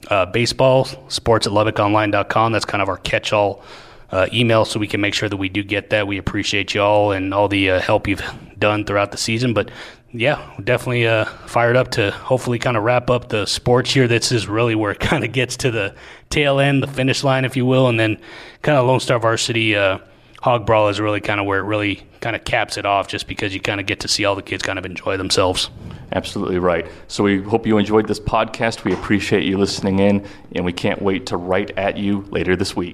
uh, 0.09 0.27
baseball, 0.27 0.85
sports 1.07 1.47
at 1.47 1.53
LubbockOnline.com. 1.53 2.51
That's 2.51 2.65
kind 2.65 2.81
of 2.81 2.89
our 2.89 2.97
catch 2.97 3.33
all 3.33 3.63
uh, 4.11 4.27
email 4.33 4.65
so 4.65 4.79
we 4.79 4.87
can 4.87 5.01
make 5.01 5.13
sure 5.13 5.29
that 5.29 5.37
we 5.37 5.49
do 5.49 5.63
get 5.63 5.89
that. 5.91 6.07
We 6.07 6.17
appreciate 6.17 6.73
you 6.73 6.81
all 6.81 7.11
and 7.11 7.33
all 7.33 7.47
the 7.47 7.71
uh, 7.71 7.79
help 7.79 8.07
you've 8.07 8.23
done 8.57 8.85
throughout 8.85 9.11
the 9.11 9.17
season. 9.17 9.53
But 9.53 9.69
yeah, 10.11 10.49
definitely 10.63 11.07
uh, 11.07 11.25
fired 11.25 11.75
up 11.75 11.91
to 11.91 12.11
hopefully 12.11 12.59
kind 12.59 12.75
of 12.75 12.83
wrap 12.83 13.09
up 13.09 13.29
the 13.29 13.45
sports 13.45 13.93
here. 13.93 14.07
This 14.07 14.31
is 14.31 14.47
really 14.47 14.75
where 14.75 14.91
it 14.91 14.99
kind 14.99 15.23
of 15.23 15.31
gets 15.31 15.57
to 15.57 15.71
the 15.71 15.95
tail 16.29 16.59
end, 16.59 16.81
the 16.83 16.87
finish 16.87 17.23
line, 17.23 17.45
if 17.45 17.55
you 17.55 17.65
will. 17.65 17.87
And 17.87 17.99
then 17.99 18.19
kind 18.61 18.77
of 18.77 18.85
Lone 18.85 18.99
Star 18.99 19.19
Varsity. 19.19 19.75
Uh, 19.75 19.99
Hog 20.41 20.65
Brawl 20.65 20.87
is 20.87 21.01
really 21.01 21.19
kind 21.19 21.39
of 21.39 21.45
where 21.45 21.59
it 21.59 21.63
really 21.63 22.01
kind 22.21 22.33
of 22.33 22.45
caps 22.45 22.77
it 22.77 22.85
off 22.85 23.09
just 23.09 23.27
because 23.27 23.53
you 23.53 23.59
kind 23.59 23.81
of 23.81 23.85
get 23.85 23.99
to 23.99 24.07
see 24.07 24.23
all 24.23 24.35
the 24.35 24.41
kids 24.41 24.63
kind 24.63 24.79
of 24.79 24.85
enjoy 24.85 25.17
themselves. 25.17 25.69
Absolutely 26.13 26.59
right. 26.59 26.87
So 27.09 27.25
we 27.25 27.41
hope 27.41 27.67
you 27.67 27.77
enjoyed 27.77 28.07
this 28.07 28.21
podcast. 28.21 28.85
We 28.85 28.93
appreciate 28.93 29.43
you 29.43 29.57
listening 29.57 29.99
in, 29.99 30.25
and 30.55 30.63
we 30.63 30.71
can't 30.71 31.01
wait 31.01 31.25
to 31.27 31.37
write 31.37 31.71
at 31.77 31.97
you 31.97 32.21
later 32.29 32.55
this 32.55 32.73
week. 32.73 32.87